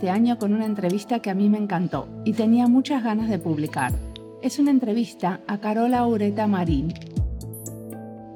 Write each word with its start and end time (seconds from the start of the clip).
Este 0.00 0.08
año 0.08 0.38
con 0.38 0.54
una 0.54 0.64
entrevista 0.64 1.18
que 1.18 1.28
a 1.28 1.34
mí 1.34 1.50
me 1.50 1.58
encantó 1.58 2.08
y 2.24 2.32
tenía 2.32 2.66
muchas 2.68 3.04
ganas 3.04 3.28
de 3.28 3.38
publicar. 3.38 3.92
Es 4.40 4.58
una 4.58 4.70
entrevista 4.70 5.40
a 5.46 5.58
Carola 5.58 6.06
Ureta 6.06 6.46
Marín. 6.46 6.94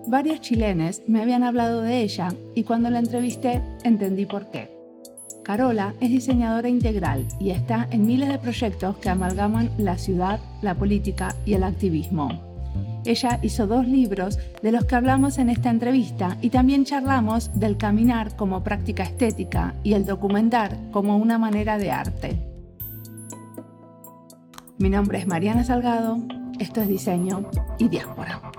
Varios 0.07 0.43
chilenes 0.43 1.03
me 1.07 1.23
habían 1.23 1.43
hablado 1.43 1.81
de 1.81 2.03
ella 2.03 2.29
y 2.55 2.65
cuando 2.65 2.91
la 2.91 2.99
entrevisté 2.99 3.63
entendí 3.83 4.27
por 4.27 4.51
qué. 4.51 4.77
Carola 5.43 5.95
es 6.01 6.11
diseñadora 6.11 6.69
integral 6.69 7.27
y 7.41 7.49
está 7.49 7.89
en 7.91 8.05
miles 8.05 8.29
de 8.29 8.39
proyectos 8.39 8.99
que 8.99 9.09
amalgaman 9.09 9.71
la 9.79 9.97
ciudad, 9.97 10.41
la 10.61 10.75
política 10.75 11.35
y 11.47 11.55
el 11.55 11.65
activismo. 11.65 12.54
Ella 13.05 13.39
hizo 13.43 13.67
dos 13.67 13.87
libros 13.87 14.39
de 14.63 14.73
los 14.73 14.85
que 14.87 14.95
hablamos 14.95 15.39
en 15.39 15.51
esta 15.51 15.71
entrevista 15.71 16.39
y 16.41 16.51
también 16.51 16.85
charlamos 16.85 17.51
del 17.55 17.77
caminar 17.77 18.35
como 18.37 18.65
práctica 18.65 19.03
estética 19.03 19.75
y 19.83 19.93
el 19.93 20.07
documentar 20.07 20.79
como 20.91 21.17
una 21.17 21.39
manera 21.39 21.79
de 21.79 21.91
arte. 21.91 22.39
Mi 24.79 24.91
nombre 24.91 25.19
es 25.19 25.27
Mariana 25.27 25.65
Salgado, 25.65 26.19
esto 26.59 26.81
es 26.81 26.89
Diseño 26.89 27.49
y 27.79 27.89
Diáspora. 27.89 28.54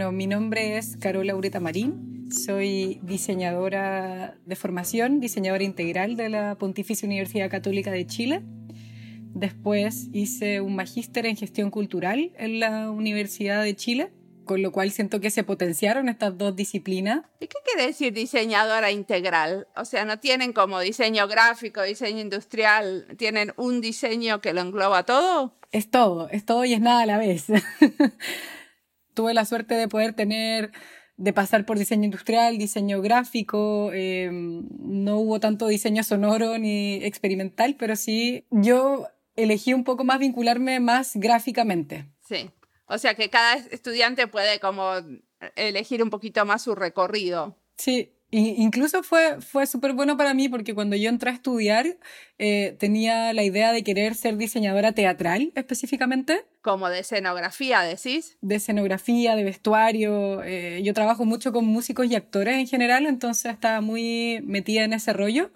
Bueno, 0.00 0.12
mi 0.12 0.26
nombre 0.26 0.78
es 0.78 0.96
Carola 0.96 1.36
Ureta 1.36 1.60
Marín. 1.60 2.30
Soy 2.32 3.00
diseñadora 3.02 4.34
de 4.46 4.56
formación, 4.56 5.20
diseñadora 5.20 5.62
integral 5.62 6.16
de 6.16 6.30
la 6.30 6.56
Pontificia 6.56 7.04
Universidad 7.04 7.50
Católica 7.50 7.90
de 7.90 8.06
Chile. 8.06 8.40
Después 9.34 10.08
hice 10.14 10.62
un 10.62 10.74
magíster 10.74 11.26
en 11.26 11.36
gestión 11.36 11.70
cultural 11.70 12.32
en 12.38 12.60
la 12.60 12.90
Universidad 12.90 13.62
de 13.62 13.76
Chile, 13.76 14.10
con 14.46 14.62
lo 14.62 14.72
cual 14.72 14.90
siento 14.90 15.20
que 15.20 15.28
se 15.28 15.44
potenciaron 15.44 16.08
estas 16.08 16.38
dos 16.38 16.56
disciplinas. 16.56 17.26
¿Y 17.38 17.48
qué 17.48 17.58
quiere 17.62 17.88
decir 17.88 18.14
diseñadora 18.14 18.90
integral? 18.90 19.68
O 19.76 19.84
sea, 19.84 20.06
no 20.06 20.18
tienen 20.18 20.54
como 20.54 20.80
diseño 20.80 21.28
gráfico, 21.28 21.82
diseño 21.82 22.20
industrial, 22.20 23.06
tienen 23.18 23.52
un 23.58 23.82
diseño 23.82 24.40
que 24.40 24.54
lo 24.54 24.62
engloba 24.62 25.04
todo. 25.04 25.58
Es 25.72 25.90
todo, 25.90 26.30
es 26.30 26.46
todo 26.46 26.64
y 26.64 26.72
es 26.72 26.80
nada 26.80 27.02
a 27.02 27.06
la 27.06 27.18
vez. 27.18 27.48
tuve 29.20 29.34
la 29.34 29.44
suerte 29.44 29.74
de 29.74 29.86
poder 29.86 30.14
tener, 30.14 30.72
de 31.18 31.34
pasar 31.34 31.66
por 31.66 31.78
diseño 31.78 32.04
industrial, 32.04 32.56
diseño 32.56 33.02
gráfico, 33.02 33.92
em, 33.92 34.66
no 34.78 35.18
hubo 35.18 35.40
tanto 35.40 35.66
diseño 35.66 36.02
sonoro 36.02 36.56
ni 36.56 37.04
experimental, 37.04 37.76
pero 37.78 37.96
sí 37.96 38.46
yo 38.50 39.08
elegí 39.36 39.74
un 39.74 39.84
poco 39.84 40.04
más 40.04 40.20
vincularme 40.20 40.80
más 40.80 41.12
gráficamente. 41.16 42.06
Sí, 42.26 42.50
o 42.86 42.96
sea 42.96 43.14
que 43.14 43.28
cada 43.28 43.56
estudiante 43.56 44.26
puede 44.26 44.58
como 44.58 44.92
elegir 45.54 46.02
un 46.02 46.08
poquito 46.08 46.46
más 46.46 46.62
su 46.62 46.74
recorrido. 46.74 47.58
Sí, 47.76 48.14
incluso 48.30 49.02
fue, 49.02 49.40
fue 49.40 49.66
súper 49.66 49.92
bueno 49.92 50.16
para 50.16 50.34
mí 50.34 50.48
porque 50.48 50.74
cuando 50.74 50.96
yo 50.96 51.08
entré 51.08 51.30
a 51.30 51.34
estudiar 51.34 51.86
eh, 52.38 52.76
tenía 52.78 53.32
la 53.32 53.42
idea 53.42 53.72
de 53.72 53.82
querer 53.82 54.14
ser 54.14 54.36
diseñadora 54.36 54.92
teatral 54.92 55.52
específicamente. 55.54 56.44
Como 56.62 56.88
de 56.88 57.00
escenografía, 57.00 57.82
decís. 57.82 58.38
De 58.40 58.56
escenografía, 58.56 59.36
de 59.36 59.44
vestuario. 59.44 60.42
Eh, 60.42 60.80
yo 60.84 60.94
trabajo 60.94 61.24
mucho 61.24 61.52
con 61.52 61.64
músicos 61.66 62.06
y 62.06 62.14
actores 62.14 62.56
en 62.56 62.66
general, 62.66 63.06
entonces 63.06 63.52
estaba 63.52 63.80
muy 63.80 64.40
metida 64.44 64.84
en 64.84 64.92
ese 64.92 65.12
rollo. 65.12 65.50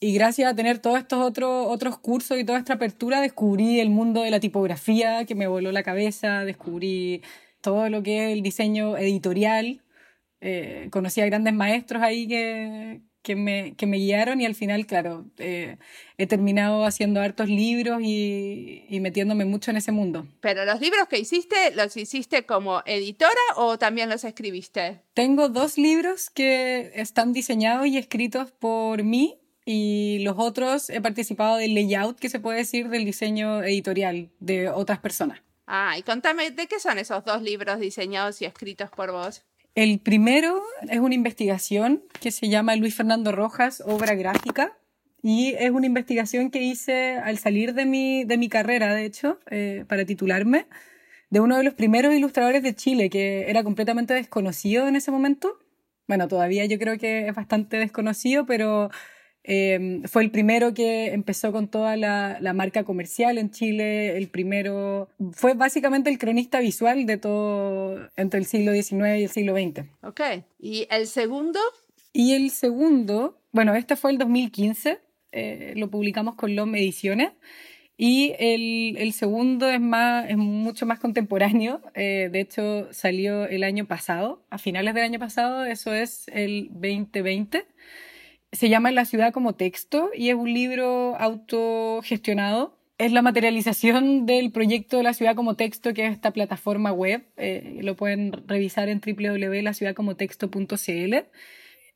Y 0.00 0.14
gracias 0.14 0.50
a 0.50 0.56
tener 0.56 0.80
todos 0.80 0.98
estos 0.98 1.20
otros, 1.20 1.66
otros 1.68 1.96
cursos 1.96 2.36
y 2.36 2.44
toda 2.44 2.58
esta 2.58 2.74
apertura, 2.74 3.20
descubrí 3.20 3.78
el 3.78 3.88
mundo 3.88 4.22
de 4.22 4.30
la 4.30 4.40
tipografía 4.40 5.24
que 5.26 5.36
me 5.36 5.46
voló 5.46 5.70
la 5.70 5.84
cabeza, 5.84 6.44
descubrí 6.44 7.22
todo 7.60 7.88
lo 7.88 8.02
que 8.02 8.24
es 8.24 8.32
el 8.32 8.42
diseño 8.42 8.98
editorial, 8.98 9.80
eh, 10.44 10.88
conocí 10.90 11.20
a 11.20 11.26
grandes 11.26 11.54
maestros 11.54 12.02
ahí 12.02 12.26
que, 12.26 13.00
que, 13.22 13.36
me, 13.36 13.76
que 13.76 13.86
me 13.86 13.96
guiaron 13.98 14.40
y 14.40 14.44
al 14.44 14.56
final, 14.56 14.86
claro, 14.86 15.24
eh, 15.38 15.76
he 16.18 16.26
terminado 16.26 16.84
haciendo 16.84 17.20
hartos 17.20 17.48
libros 17.48 18.00
y, 18.02 18.84
y, 18.88 18.98
metiéndome 18.98 19.44
mucho 19.44 19.70
en 19.70 19.76
ese 19.76 19.92
mundo. 19.92 20.26
Pero 20.40 20.64
los 20.64 20.80
libros 20.80 21.06
que 21.08 21.20
hiciste, 21.20 21.56
¿los 21.76 21.96
hiciste 21.96 22.44
como 22.44 22.82
editora 22.86 23.40
o 23.54 23.78
también 23.78 24.10
los 24.10 24.24
escribiste? 24.24 25.02
Tengo 25.14 25.48
dos 25.48 25.78
libros 25.78 26.28
que 26.28 26.90
están 26.96 27.32
diseñados 27.32 27.86
y 27.86 27.96
escritos 27.96 28.50
por 28.50 29.04
mí 29.04 29.38
y 29.64 30.18
los 30.24 30.34
otros 30.38 30.90
he 30.90 31.00
participado 31.00 31.56
del 31.56 31.74
layout, 31.74 32.18
que 32.18 32.28
se 32.28 32.40
puede 32.40 32.58
decir, 32.58 32.88
del 32.88 33.04
diseño 33.04 33.62
editorial 33.62 34.30
de 34.40 34.68
otras 34.68 34.98
personas. 34.98 35.40
Ah, 35.68 35.94
y 35.96 36.02
contame, 36.02 36.50
¿de 36.50 36.66
qué 36.66 36.80
son 36.80 36.98
esos 36.98 37.24
dos 37.24 37.42
libros 37.42 37.78
diseñados 37.78 38.42
y 38.42 38.44
escritos 38.44 38.90
por 38.90 39.12
vos? 39.12 39.44
El 39.74 40.00
primero 40.00 40.62
es 40.90 40.98
una 40.98 41.14
investigación 41.14 42.02
que 42.20 42.30
se 42.30 42.48
llama 42.48 42.76
Luis 42.76 42.94
Fernando 42.94 43.32
Rojas, 43.32 43.82
obra 43.86 44.14
gráfica, 44.14 44.76
y 45.22 45.54
es 45.58 45.70
una 45.70 45.86
investigación 45.86 46.50
que 46.50 46.62
hice 46.62 47.16
al 47.16 47.38
salir 47.38 47.72
de 47.72 47.86
mi, 47.86 48.24
de 48.24 48.36
mi 48.36 48.50
carrera, 48.50 48.94
de 48.94 49.06
hecho, 49.06 49.38
eh, 49.50 49.84
para 49.88 50.04
titularme, 50.04 50.66
de 51.30 51.40
uno 51.40 51.56
de 51.56 51.62
los 51.62 51.72
primeros 51.72 52.12
ilustradores 52.14 52.62
de 52.62 52.74
Chile, 52.74 53.08
que 53.08 53.48
era 53.48 53.64
completamente 53.64 54.12
desconocido 54.12 54.88
en 54.88 54.96
ese 54.96 55.10
momento. 55.10 55.58
Bueno, 56.06 56.28
todavía 56.28 56.66
yo 56.66 56.78
creo 56.78 56.98
que 56.98 57.28
es 57.28 57.34
bastante 57.34 57.78
desconocido, 57.78 58.44
pero 58.44 58.90
Em, 59.44 60.04
fue 60.04 60.22
el 60.22 60.30
primero 60.30 60.72
que 60.72 61.12
empezó 61.12 61.50
con 61.50 61.68
toda 61.68 61.96
la, 61.96 62.38
la, 62.40 62.52
marca 62.52 62.84
comercial 62.84 63.38
en 63.38 63.50
Chile, 63.50 64.16
el 64.16 64.28
primero, 64.28 65.08
fue 65.32 65.54
básicamente 65.54 66.10
el 66.10 66.18
cronista 66.18 66.60
visual 66.60 67.06
de 67.06 67.16
todo 67.16 68.08
entre 68.16 68.38
el 68.38 68.46
siglo 68.46 68.72
XIX 68.72 69.18
y 69.18 69.24
el 69.24 69.28
siglo 69.30 69.54
XX. 69.54 69.86
Ok, 70.02 70.20
¿y 70.60 70.86
el 70.90 71.08
segundo? 71.08 71.58
Y 72.12 72.34
el 72.34 72.50
segundo, 72.50 73.36
bueno, 73.50 73.74
este 73.74 73.96
fue 73.96 74.12
el 74.12 74.18
2015, 74.18 75.00
eh, 75.32 75.72
lo 75.76 75.90
publicamos 75.90 76.36
con 76.36 76.54
LOM 76.54 76.74
Ediciones. 76.76 77.32
Y 77.98 78.34
el, 78.38 78.96
el, 78.96 79.12
segundo 79.12 79.68
es, 79.68 79.80
más, 79.80 80.28
es 80.28 80.36
mucho 80.36 80.86
más 80.86 80.98
contemporáneo, 80.98 81.82
eh, 81.94 82.30
de 82.32 82.40
hecho 82.40 82.92
salió 82.92 83.44
el 83.44 83.62
año 83.62 83.86
pasado, 83.86 84.42
a 84.50 84.58
finales 84.58 84.94
del 84.94 85.04
año 85.04 85.18
pasado, 85.18 85.64
eso 85.64 85.92
es 85.92 86.26
el 86.28 86.68
2020 86.70 87.64
se 88.52 88.68
llama 88.68 88.92
La 88.92 89.06
ciudad 89.06 89.32
como 89.32 89.54
texto 89.54 90.10
y 90.14 90.28
es 90.28 90.34
un 90.34 90.52
libro 90.52 91.16
autogestionado. 91.16 92.76
Es 92.98 93.10
la 93.10 93.22
materialización 93.22 94.26
del 94.26 94.52
proyecto 94.52 94.98
de 94.98 95.02
la 95.02 95.14
ciudad 95.14 95.34
como 95.34 95.56
texto, 95.56 95.94
que 95.94 96.04
es 96.06 96.12
esta 96.12 96.32
plataforma 96.32 96.92
web. 96.92 97.24
Eh, 97.36 97.78
lo 97.82 97.96
pueden 97.96 98.32
revisar 98.46 98.90
en 98.90 99.00
www.laciudadcomotexto.cl. 99.00 101.14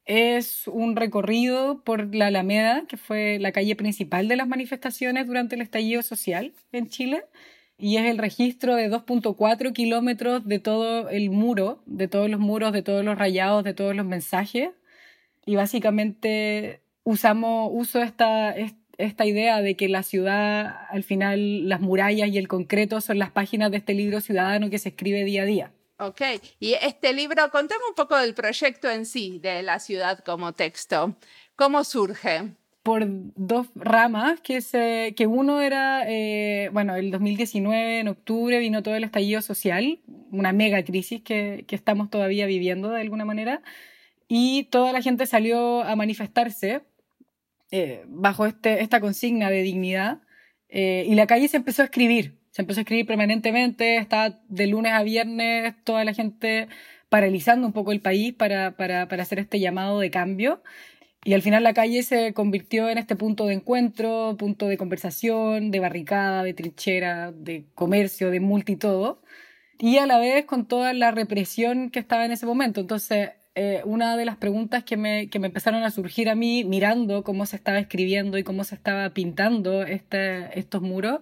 Es 0.06 0.66
un 0.68 0.96
recorrido 0.96 1.84
por 1.84 2.14
la 2.14 2.28
Alameda, 2.28 2.86
que 2.88 2.96
fue 2.96 3.38
la 3.38 3.52
calle 3.52 3.76
principal 3.76 4.26
de 4.28 4.36
las 4.36 4.48
manifestaciones 4.48 5.26
durante 5.26 5.56
el 5.56 5.60
estallido 5.60 6.00
social 6.02 6.54
en 6.72 6.88
Chile 6.88 7.24
y 7.78 7.98
es 7.98 8.06
el 8.06 8.16
registro 8.16 8.74
de 8.74 8.90
2.4 8.90 9.74
kilómetros 9.74 10.46
de 10.46 10.58
todo 10.58 11.10
el 11.10 11.28
muro, 11.30 11.82
de 11.84 12.08
todos 12.08 12.30
los 12.30 12.40
muros, 12.40 12.72
de 12.72 12.80
todos 12.82 13.04
los 13.04 13.18
rayados, 13.18 13.64
de 13.64 13.74
todos 13.74 13.94
los 13.94 14.06
mensajes 14.06 14.70
y 15.46 15.56
básicamente 15.56 16.82
usamos, 17.04 17.70
uso 17.72 18.02
esta, 18.02 18.54
esta 18.98 19.24
idea 19.24 19.62
de 19.62 19.76
que 19.76 19.88
la 19.88 20.02
ciudad, 20.02 20.76
al 20.90 21.04
final, 21.04 21.68
las 21.68 21.80
murallas 21.80 22.28
y 22.28 22.36
el 22.36 22.48
concreto 22.48 23.00
son 23.00 23.18
las 23.18 23.30
páginas 23.30 23.70
de 23.70 23.78
este 23.78 23.94
libro 23.94 24.20
ciudadano 24.20 24.68
que 24.68 24.78
se 24.78 24.90
escribe 24.90 25.24
día 25.24 25.42
a 25.42 25.46
día. 25.46 25.72
Ok, 25.98 26.20
y 26.60 26.74
este 26.74 27.14
libro, 27.14 27.50
contame 27.50 27.80
un 27.88 27.94
poco 27.94 28.18
del 28.18 28.34
proyecto 28.34 28.90
en 28.90 29.06
sí, 29.06 29.38
de 29.38 29.62
la 29.62 29.78
ciudad 29.78 30.18
como 30.18 30.52
texto. 30.52 31.16
¿Cómo 31.54 31.84
surge? 31.84 32.50
por 32.86 33.02
dos 33.08 33.66
ramas, 33.74 34.40
que, 34.42 34.60
se, 34.60 35.12
que 35.16 35.26
uno 35.26 35.60
era, 35.60 36.04
eh, 36.06 36.70
bueno, 36.72 36.94
el 36.94 37.10
2019, 37.10 37.98
en 37.98 38.06
octubre, 38.06 38.60
vino 38.60 38.80
todo 38.84 38.94
el 38.94 39.02
estallido 39.02 39.42
social, 39.42 39.98
una 40.30 40.52
mega 40.52 40.84
crisis 40.84 41.20
que, 41.20 41.64
que 41.66 41.74
estamos 41.74 42.10
todavía 42.10 42.46
viviendo 42.46 42.90
de 42.90 43.00
alguna 43.00 43.24
manera, 43.24 43.60
y 44.28 44.64
toda 44.64 44.92
la 44.92 45.02
gente 45.02 45.26
salió 45.26 45.82
a 45.82 45.96
manifestarse 45.96 46.82
eh, 47.70 48.04
bajo 48.06 48.46
este, 48.46 48.82
esta 48.82 49.00
consigna 49.00 49.50
de 49.50 49.62
dignidad 49.62 50.20
eh, 50.68 51.04
y 51.08 51.14
la 51.14 51.26
calle 51.26 51.48
se 51.48 51.56
empezó 51.56 51.82
a 51.82 51.86
escribir, 51.86 52.38
se 52.50 52.62
empezó 52.62 52.80
a 52.80 52.82
escribir 52.82 53.06
permanentemente, 53.06 53.96
estaba 53.96 54.40
de 54.48 54.66
lunes 54.66 54.92
a 54.92 55.02
viernes 55.02 55.74
toda 55.84 56.04
la 56.04 56.14
gente 56.14 56.68
paralizando 57.08 57.66
un 57.66 57.72
poco 57.72 57.92
el 57.92 58.00
país 58.00 58.32
para, 58.34 58.76
para, 58.76 59.08
para 59.08 59.22
hacer 59.22 59.38
este 59.38 59.60
llamado 59.60 60.00
de 60.00 60.10
cambio. 60.10 60.62
Y 61.24 61.34
al 61.34 61.42
final 61.42 61.64
la 61.64 61.74
calle 61.74 62.02
se 62.04 62.32
convirtió 62.34 62.88
en 62.88 62.98
este 62.98 63.16
punto 63.16 63.46
de 63.46 63.54
encuentro, 63.54 64.36
punto 64.38 64.68
de 64.68 64.76
conversación, 64.78 65.72
de 65.72 65.80
barricada, 65.80 66.44
de 66.44 66.54
trinchera, 66.54 67.32
de 67.32 67.66
comercio, 67.74 68.30
de 68.30 68.38
multitodo. 68.38 69.22
Y 69.78 69.98
a 69.98 70.06
la 70.06 70.18
vez 70.18 70.44
con 70.44 70.66
toda 70.68 70.92
la 70.92 71.10
represión 71.10 71.90
que 71.90 71.98
estaba 71.98 72.24
en 72.24 72.32
ese 72.32 72.46
momento. 72.46 72.80
Entonces, 72.80 73.30
eh, 73.58 73.80
una 73.86 74.18
de 74.18 74.26
las 74.26 74.36
preguntas 74.36 74.84
que 74.84 74.98
me, 74.98 75.30
que 75.30 75.38
me, 75.38 75.46
empezaron 75.46 75.82
a 75.82 75.90
surgir 75.90 76.28
a 76.28 76.34
mí 76.34 76.62
mirando 76.64 77.24
cómo 77.24 77.46
se 77.46 77.56
estaba 77.56 77.78
escribiendo 77.78 78.36
y 78.36 78.44
cómo 78.44 78.64
se 78.64 78.74
estaba 78.74 79.08
pintando 79.14 79.82
este, 79.82 80.58
estos 80.58 80.82
muros, 80.82 81.20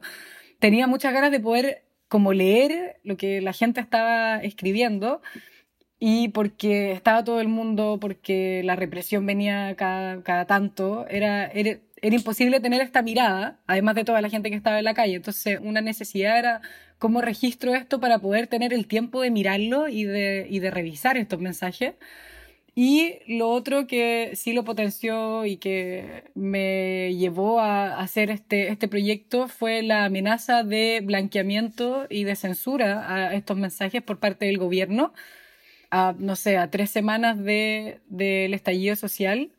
tenía 0.59 0.89
muchas 0.89 1.15
ganas 1.15 1.31
de 1.31 1.39
poder 1.39 1.85
como 2.09 2.33
leer 2.33 2.97
lo 3.05 3.17
que 3.17 3.41
la 3.41 3.53
gente 3.53 3.81
estaba 3.81 4.39
escribiendo 4.39 5.23
y 6.01 6.29
porque 6.31 6.91
estaba 6.91 7.23
todo 7.23 7.41
el 7.41 7.47
mundo, 7.47 7.99
porque 8.01 8.63
la 8.65 8.75
represión 8.75 9.25
venía 9.27 9.75
cada, 9.77 10.23
cada 10.25 10.45
tanto, 10.45 11.07
era, 11.09 11.47
era, 11.47 11.79
era, 12.05 12.17
imposible 12.17 12.61
tener 12.61 12.81
esta 12.83 13.03
mirada, 13.03 13.61
además 13.67 13.95
de 13.95 14.05
toda 14.05 14.21
la 14.21 14.31
gente 14.31 14.51
que 14.51 14.57
estaba 14.57 14.79
en 14.79 14.85
la 14.85 14.95
calle. 14.95 15.15
Entonces, 15.17 15.59
una 15.63 15.81
necesidad 15.81 16.39
era 16.39 16.61
cómo 16.99 17.21
registro 17.21 17.75
esto 17.75 18.01
para 18.01 18.19
poder 18.19 18.47
tener 18.47 18.73
el 18.73 18.87
tiempo 18.87 19.21
de 19.21 19.31
mirarlo 19.31 19.89
y 19.89 20.05
de, 20.05 20.47
y 20.51 20.59
de 20.61 20.71
revisar 20.71 21.17
estos 21.17 21.41
mensajes. 21.41 21.95
Y 22.77 23.19
lo 23.29 23.51
otro 23.51 23.87
que 23.87 24.33
sí 24.35 24.53
lo 24.53 24.65
potenció 24.65 25.45
y 25.47 25.59
que 25.59 26.25
me 26.35 27.15
llevó 27.15 27.61
a 27.61 28.01
hacer 28.01 28.31
este, 28.31 28.69
este 28.69 28.89
proyecto 28.89 29.47
fue 29.47 29.83
la 29.83 30.05
amenaza 30.07 30.65
de 30.65 31.01
blanqueamiento 31.05 32.07
y 32.11 32.25
de 32.25 32.35
censura 32.35 33.15
a 33.15 33.35
estos 33.35 33.57
mensajes 33.57 34.03
por 34.03 34.19
parte 34.19 34.47
del 34.47 34.59
gobierno 34.59 35.13
a, 35.95 36.15
no 36.19 36.35
sé, 36.35 36.57
a 36.59 36.71
tres 36.71 36.91
semanas 36.91 37.39
del 37.39 38.01
de, 38.09 38.47
estallido 38.53 38.97
social. 38.97 39.53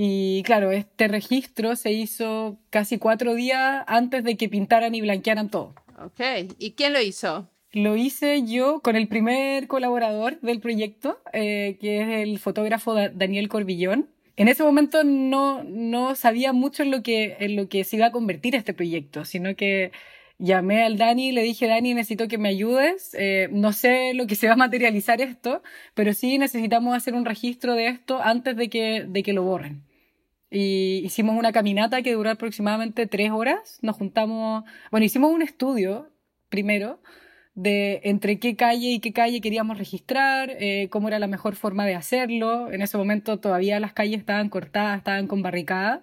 Y 0.00 0.44
claro, 0.44 0.70
este 0.70 1.08
registro 1.08 1.74
se 1.74 1.90
hizo 1.90 2.56
casi 2.70 2.98
cuatro 2.98 3.34
días 3.34 3.82
antes 3.88 4.22
de 4.22 4.36
que 4.36 4.48
pintaran 4.48 4.94
y 4.94 5.00
blanquearan 5.00 5.50
todo. 5.50 5.74
Ok, 6.00 6.20
¿y 6.56 6.70
quién 6.74 6.92
lo 6.92 7.00
hizo? 7.00 7.50
Lo 7.72 7.96
hice 7.96 8.44
yo 8.46 8.78
con 8.78 8.94
el 8.94 9.08
primer 9.08 9.66
colaborador 9.66 10.40
del 10.40 10.60
proyecto, 10.60 11.20
eh, 11.32 11.78
que 11.80 12.00
es 12.00 12.08
el 12.28 12.38
fotógrafo 12.38 12.94
Daniel 12.94 13.48
Corbillón. 13.48 14.08
En 14.36 14.46
ese 14.46 14.62
momento 14.62 15.02
no, 15.02 15.64
no 15.64 16.14
sabía 16.14 16.52
mucho 16.52 16.84
en 16.84 16.92
lo, 16.92 17.02
que, 17.02 17.36
en 17.40 17.56
lo 17.56 17.68
que 17.68 17.82
se 17.82 17.96
iba 17.96 18.06
a 18.06 18.12
convertir 18.12 18.54
este 18.54 18.74
proyecto, 18.74 19.24
sino 19.24 19.56
que 19.56 19.90
llamé 20.38 20.84
al 20.84 20.96
Dani 20.96 21.30
y 21.30 21.32
le 21.32 21.42
dije, 21.42 21.66
Dani, 21.66 21.94
necesito 21.94 22.28
que 22.28 22.38
me 22.38 22.50
ayudes. 22.50 23.16
Eh, 23.18 23.48
no 23.50 23.72
sé 23.72 24.14
lo 24.14 24.28
que 24.28 24.36
se 24.36 24.46
va 24.46 24.52
a 24.52 24.56
materializar 24.56 25.20
esto, 25.20 25.60
pero 25.94 26.14
sí 26.14 26.38
necesitamos 26.38 26.96
hacer 26.96 27.14
un 27.14 27.24
registro 27.24 27.74
de 27.74 27.88
esto 27.88 28.22
antes 28.22 28.54
de 28.56 28.70
que, 28.70 29.04
de 29.04 29.24
que 29.24 29.32
lo 29.32 29.42
borren. 29.42 29.87
Y 30.50 31.02
hicimos 31.04 31.36
una 31.36 31.52
caminata 31.52 32.02
que 32.02 32.14
duró 32.14 32.30
aproximadamente 32.30 33.06
tres 33.06 33.30
horas. 33.30 33.78
Nos 33.82 33.96
juntamos, 33.96 34.64
bueno, 34.90 35.04
hicimos 35.04 35.32
un 35.32 35.42
estudio 35.42 36.10
primero 36.48 37.00
de 37.54 38.00
entre 38.04 38.38
qué 38.38 38.56
calle 38.56 38.88
y 38.92 39.00
qué 39.00 39.12
calle 39.12 39.40
queríamos 39.40 39.78
registrar, 39.78 40.50
eh, 40.60 40.88
cómo 40.90 41.08
era 41.08 41.18
la 41.18 41.26
mejor 41.26 41.56
forma 41.56 41.84
de 41.86 41.96
hacerlo. 41.96 42.70
En 42.72 42.82
ese 42.82 42.96
momento 42.96 43.40
todavía 43.40 43.80
las 43.80 43.92
calles 43.92 44.20
estaban 44.20 44.48
cortadas, 44.48 44.98
estaban 44.98 45.26
con 45.26 45.42
barricadas. 45.42 46.00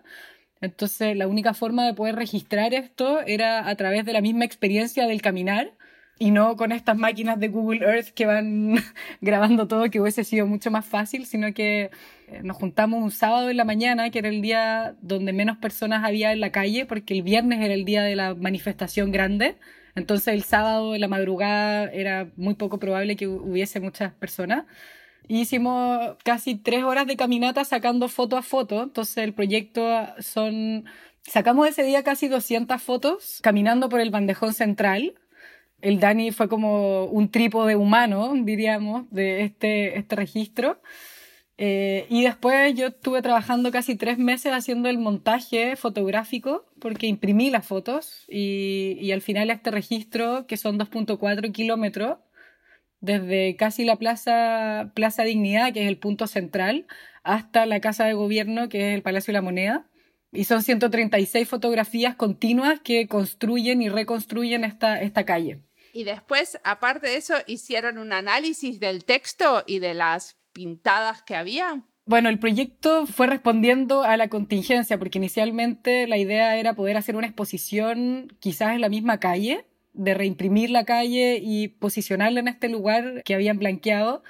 Entonces, 0.62 1.16
la 1.16 1.28
única 1.28 1.54
forma 1.54 1.86
de 1.86 1.94
poder 1.94 2.16
registrar 2.16 2.74
esto 2.74 3.22
era 3.22 3.70
a 3.70 3.76
través 3.76 4.06
de 4.06 4.14
la 4.14 4.22
misma 4.22 4.46
experiencia 4.46 5.08
del 5.08 5.22
caminar 5.22 5.74
y 6.18 6.32
no 6.32 6.56
con 6.56 6.72
estas 6.72 6.98
máquinas 6.98 7.40
de 7.40 7.50
Google 7.50 7.86
Earth 7.86 8.10
que 8.10 8.26
van 8.26 8.76
grabando 9.22 9.68
todo, 9.68 9.90
que 9.90 10.00
hubiese 10.00 10.24
sido 10.24 10.46
mucho 10.48 10.72
más 10.72 10.86
fácil, 10.86 11.26
sino 11.26 11.54
que 11.54 11.92
eh, 12.28 12.42
nos 12.44 12.58
juntamos 12.58 13.04
un 13.04 13.12
sábado 13.12 13.50
en 13.50 13.58
la 13.58 13.66
mañana, 13.66 14.10
que 14.10 14.20
era 14.20 14.30
el 14.30 14.42
día 14.42 14.96
donde 15.02 15.34
menos 15.34 15.58
personas 15.58 16.04
había 16.06 16.32
en 16.32 16.40
la 16.40 16.52
calle, 16.52 16.86
porque 16.86 17.14
el 17.14 17.22
viernes 17.22 17.60
era 17.62 17.74
el 17.74 17.86
día 17.86 18.04
de 18.04 18.16
la 18.16 18.34
manifestación 18.34 19.12
grande. 19.12 19.58
Entonces 19.96 20.34
el 20.34 20.44
sábado 20.44 20.96
en 20.96 21.02
la 21.02 21.08
madrugada 21.08 21.86
era 21.92 22.30
muy 22.36 22.56
poco 22.56 22.80
probable 22.80 23.16
que 23.16 23.28
hubiese 23.28 23.80
muchas 23.80 24.14
personas. 24.14 24.66
Hicimos 25.28 26.18
casi 26.24 26.56
tres 26.56 26.84
horas 26.84 27.08
de 27.08 27.18
caminata 27.18 27.64
sacando 27.66 28.10
foto 28.10 28.38
a 28.38 28.42
foto. 28.42 28.84
Entonces 28.84 29.18
el 29.18 29.34
proyecto 29.34 29.84
son... 30.20 30.86
Sacamos 31.24 31.68
ese 31.68 31.84
día 31.84 32.04
casi 32.04 32.28
200 32.28 32.80
fotos 32.82 33.40
caminando 33.42 33.90
por 33.90 34.00
el 34.00 34.12
bandejón 34.12 34.54
central. 34.54 35.16
El 35.82 36.00
Dani 36.00 36.32
fue 36.32 36.50
como 36.50 37.06
un 37.06 37.30
trípode 37.30 37.76
humano, 37.76 38.34
diríamos, 38.44 39.10
de 39.12 39.44
este, 39.44 39.98
este 39.98 40.16
registro. 40.16 40.82
Eh, 41.58 42.06
y 42.10 42.24
después 42.24 42.74
yo 42.76 42.88
estuve 42.88 43.22
trabajando 43.22 43.72
casi 43.72 43.96
tres 43.96 44.18
meses 44.18 44.52
haciendo 44.52 44.90
el 44.90 44.98
montaje 44.98 45.78
fotográfico 45.78 46.66
porque 46.82 47.08
imprimí 47.08 47.50
las 47.50 47.66
fotos 47.66 48.26
y, 48.28 48.98
y 49.00 49.14
al 49.14 49.22
final 49.22 49.50
este 49.50 49.72
registro, 49.72 50.48
que 50.48 50.58
son 50.58 50.78
2.4 50.78 51.52
kilómetros, 51.54 52.18
desde 53.00 53.56
casi 53.56 53.86
la 53.86 53.98
plaza, 53.98 54.92
plaza 54.96 55.24
Dignidad, 55.24 55.72
que 55.74 55.84
es 55.84 55.88
el 55.88 55.98
punto 55.98 56.28
central, 56.28 56.88
hasta 57.24 57.66
la 57.66 57.80
Casa 57.80 58.06
de 58.06 58.14
Gobierno, 58.14 58.68
que 58.68 58.90
es 58.90 58.96
el 58.96 59.04
Palacio 59.04 59.32
de 59.32 59.38
la 59.38 59.42
Moneda. 59.42 59.88
Y 60.36 60.44
son 60.44 60.62
136 60.62 61.48
fotografías 61.48 62.16
continuas 62.16 62.80
que 62.82 63.08
construyen 63.08 63.82
y 63.82 63.90
reconstruyen 63.90 64.64
esta, 64.64 65.02
esta 65.02 65.26
calle. 65.26 65.62
Y 65.94 66.04
después, 66.04 66.60
aparte 66.64 67.08
de 67.08 67.16
eso, 67.16 67.36
hicieron 67.48 67.98
un 67.98 68.12
análisis 68.12 68.80
del 68.80 69.06
texto 69.06 69.64
y 69.66 69.80
de 69.80 69.94
las 69.94 70.38
pintadas 70.52 71.22
que 71.22 71.36
había. 71.36 71.84
Bueno, 72.06 72.30
el 72.30 72.38
proyecto 72.38 73.08
fue 73.08 73.28
respondiendo 73.28 74.04
a 74.04 74.16
la 74.18 74.28
contingencia, 74.28 75.00
porque 75.00 75.18
inicialmente 75.18 76.06
la 76.08 76.18
idea 76.18 76.58
era 76.58 76.74
poder 76.74 76.98
hacer 76.98 77.16
una 77.16 77.28
exposición 77.28 78.36
quizás 78.40 78.76
en 78.76 78.82
la 78.82 78.90
misma 78.90 79.20
calle, 79.20 79.66
de 79.94 80.14
reimprimir 80.14 80.70
la 80.70 80.84
calle 80.84 81.40
y 81.42 81.70
posicionarla 81.70 82.42
en 82.42 82.50
este 82.50 82.70
lugar 82.70 83.24
que 83.24 83.34
habían 83.34 83.58
blanqueado. 83.58 84.24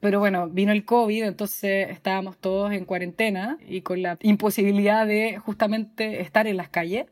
Pero 0.00 0.20
bueno, 0.20 0.48
vino 0.48 0.72
el 0.72 0.84
COVID, 0.84 1.24
entonces 1.24 1.90
estábamos 1.90 2.38
todos 2.38 2.72
en 2.72 2.84
cuarentena 2.84 3.58
y 3.66 3.80
con 3.82 4.00
la 4.02 4.16
imposibilidad 4.22 5.06
de 5.06 5.38
justamente 5.38 6.20
estar 6.20 6.46
en 6.46 6.56
las 6.56 6.68
calles. 6.68 7.06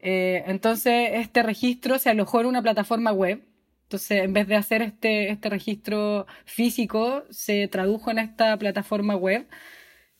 Eh, 0.00 0.44
entonces 0.46 1.10
este 1.14 1.42
registro 1.42 1.98
se 1.98 2.10
alojó 2.10 2.40
en 2.40 2.46
una 2.46 2.62
plataforma 2.62 3.12
web. 3.12 3.42
Entonces, 3.84 4.24
en 4.24 4.32
vez 4.32 4.48
de 4.48 4.56
hacer 4.56 4.82
este, 4.82 5.30
este 5.30 5.48
registro 5.48 6.26
físico, 6.44 7.24
se 7.30 7.68
tradujo 7.68 8.10
en 8.10 8.18
esta 8.18 8.56
plataforma 8.58 9.14
web 9.16 9.46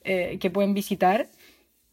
eh, 0.03 0.37
que 0.39 0.49
pueden 0.49 0.73
visitar. 0.73 1.29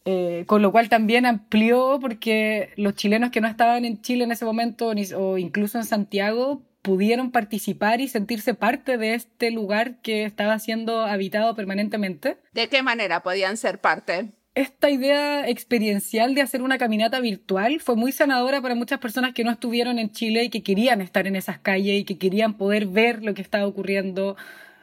Eh, 0.05 0.45
con 0.47 0.61
lo 0.61 0.71
cual 0.71 0.87
también 0.87 1.25
amplió 1.25 1.97
porque 1.99 2.69
los 2.77 2.95
chilenos 2.95 3.31
que 3.31 3.41
no 3.41 3.47
estaban 3.47 3.85
en 3.85 4.01
Chile 4.01 4.23
en 4.23 4.31
ese 4.31 4.45
momento 4.45 4.93
o 5.17 5.37
incluso 5.37 5.79
en 5.79 5.83
Santiago 5.85 6.61
pudieron 6.85 7.31
participar 7.31 7.99
y 7.99 8.07
sentirse 8.07 8.53
parte 8.53 8.99
de 8.99 9.15
este 9.15 9.49
lugar 9.49 10.01
que 10.01 10.23
estaba 10.23 10.59
siendo 10.59 10.99
habitado 11.01 11.55
permanentemente. 11.55 12.37
¿De 12.53 12.69
qué 12.69 12.83
manera 12.83 13.23
podían 13.23 13.57
ser 13.57 13.81
parte? 13.81 14.33
Esta 14.53 14.91
idea 14.91 15.49
experiencial 15.49 16.35
de 16.35 16.43
hacer 16.43 16.61
una 16.61 16.77
caminata 16.77 17.19
virtual 17.19 17.79
fue 17.79 17.95
muy 17.95 18.11
sanadora 18.11 18.61
para 18.61 18.75
muchas 18.75 18.99
personas 18.99 19.33
que 19.33 19.43
no 19.43 19.49
estuvieron 19.49 19.97
en 19.97 20.11
Chile 20.11 20.43
y 20.43 20.49
que 20.49 20.61
querían 20.61 21.01
estar 21.01 21.25
en 21.25 21.35
esas 21.35 21.57
calles 21.57 22.01
y 22.01 22.03
que 22.03 22.19
querían 22.19 22.55
poder 22.55 22.85
ver 22.85 23.23
lo 23.23 23.33
que 23.33 23.41
estaba 23.41 23.65
ocurriendo, 23.65 24.37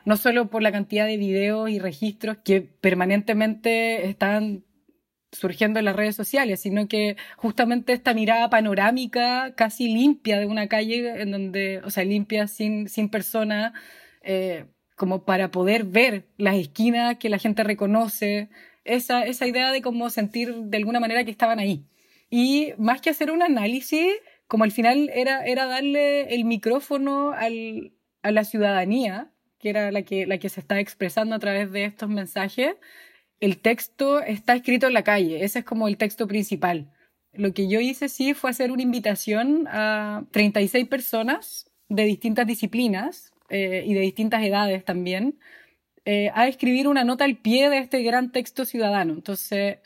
no 0.05 0.17
solo 0.17 0.51
por 0.51 0.61
la 0.61 0.73
cantidad 0.73 1.07
de 1.07 1.17
videos 1.17 1.71
y 1.71 1.79
registros 1.79 2.37
que 2.45 2.63
permanentemente 2.63 4.09
están 4.09 4.65
surgiendo 5.33 5.79
en 5.79 5.87
las 5.87 5.97
redes 5.97 6.15
sociales, 6.15 6.61
sino 6.61 6.87
que 6.87 7.17
justamente 7.37 7.93
esta 7.95 8.15
mirada 8.15 8.51
panorámica 8.51 9.55
casi 9.57 9.89
limpia 9.93 10.39
de 10.39 10.47
una 10.47 10.69
calle 10.69 11.23
en 11.23 11.31
donde, 11.33 11.81
o 11.85 11.91
sea, 11.91 12.05
limpia 12.05 12.47
sin, 12.47 12.89
sin 12.89 13.09
persona, 13.09 13.73
eh, 14.23 14.67
como 14.95 15.25
para 15.25 15.51
poder 15.51 15.85
ver 15.85 16.27
las 16.37 16.57
esquinas 16.57 17.17
que 17.19 17.31
la 17.31 17.39
gente 17.39 17.65
reconoce, 17.65 18.51
esa, 18.85 19.25
esa 19.25 19.47
idea 19.47 19.73
de 19.73 19.81
cómo 19.81 20.11
sentir 20.11 20.55
de 20.55 20.77
alguna 20.77 21.01
manera 21.01 21.25
que 21.25 21.31
estaban 21.31 21.59
ahí. 21.59 21.87
Y 22.31 22.73
más 22.79 23.01
que 23.01 23.11
hacer 23.11 23.31
un 23.31 23.43
análisis, 23.43 24.07
como 24.47 24.65
al 24.65 24.73
final 24.73 25.11
era, 25.15 25.45
era 25.45 25.67
darle 25.67 26.35
el 26.35 26.45
micrófono 26.45 27.33
al, 27.33 27.93
a 28.23 28.33
la 28.33 28.45
ciudadanía, 28.45 29.31
que 29.59 29.71
era 29.71 29.91
la 29.93 30.03
que, 30.03 30.27
la 30.27 30.39
que 30.39 30.49
se 30.49 30.61
está 30.61 30.81
expresando 30.81 31.35
a 31.35 31.39
través 31.39 31.71
de 31.73 31.85
estos 31.85 32.09
mensajes, 32.09 32.77
el 33.43 33.59
texto 33.59 34.23
está 34.23 34.55
escrito 34.55 34.87
en 34.87 34.95
la 34.95 35.03
calle, 35.03 35.43
ese 35.43 35.59
es 35.59 35.65
como 35.65 35.89
el 35.89 35.97
texto 35.97 36.29
principal. 36.29 36.93
Lo 37.33 37.53
que 37.53 37.69
yo 37.69 37.81
hice 37.81 38.09
sí 38.09 38.35
fue 38.35 38.51
hacer 38.51 38.71
una 38.71 38.83
invitación 38.83 39.67
a 39.69 40.25
36 40.31 40.87
personas 40.87 41.69
de 41.89 42.05
distintas 42.05 42.47
disciplinas 42.47 43.33
eh, 43.49 43.83
y 43.85 43.95
de 43.95 44.01
distintas 44.01 44.45
edades 44.45 44.85
también 44.85 45.41
eh, 46.05 46.31
a 46.35 46.47
escribir 46.47 46.87
una 46.87 47.03
nota 47.03 47.25
al 47.25 47.37
pie 47.37 47.69
de 47.69 47.79
este 47.79 48.05
gran 48.05 48.31
texto 48.31 48.65
ciudadano. 48.65 49.15
Entonces, 49.15 49.79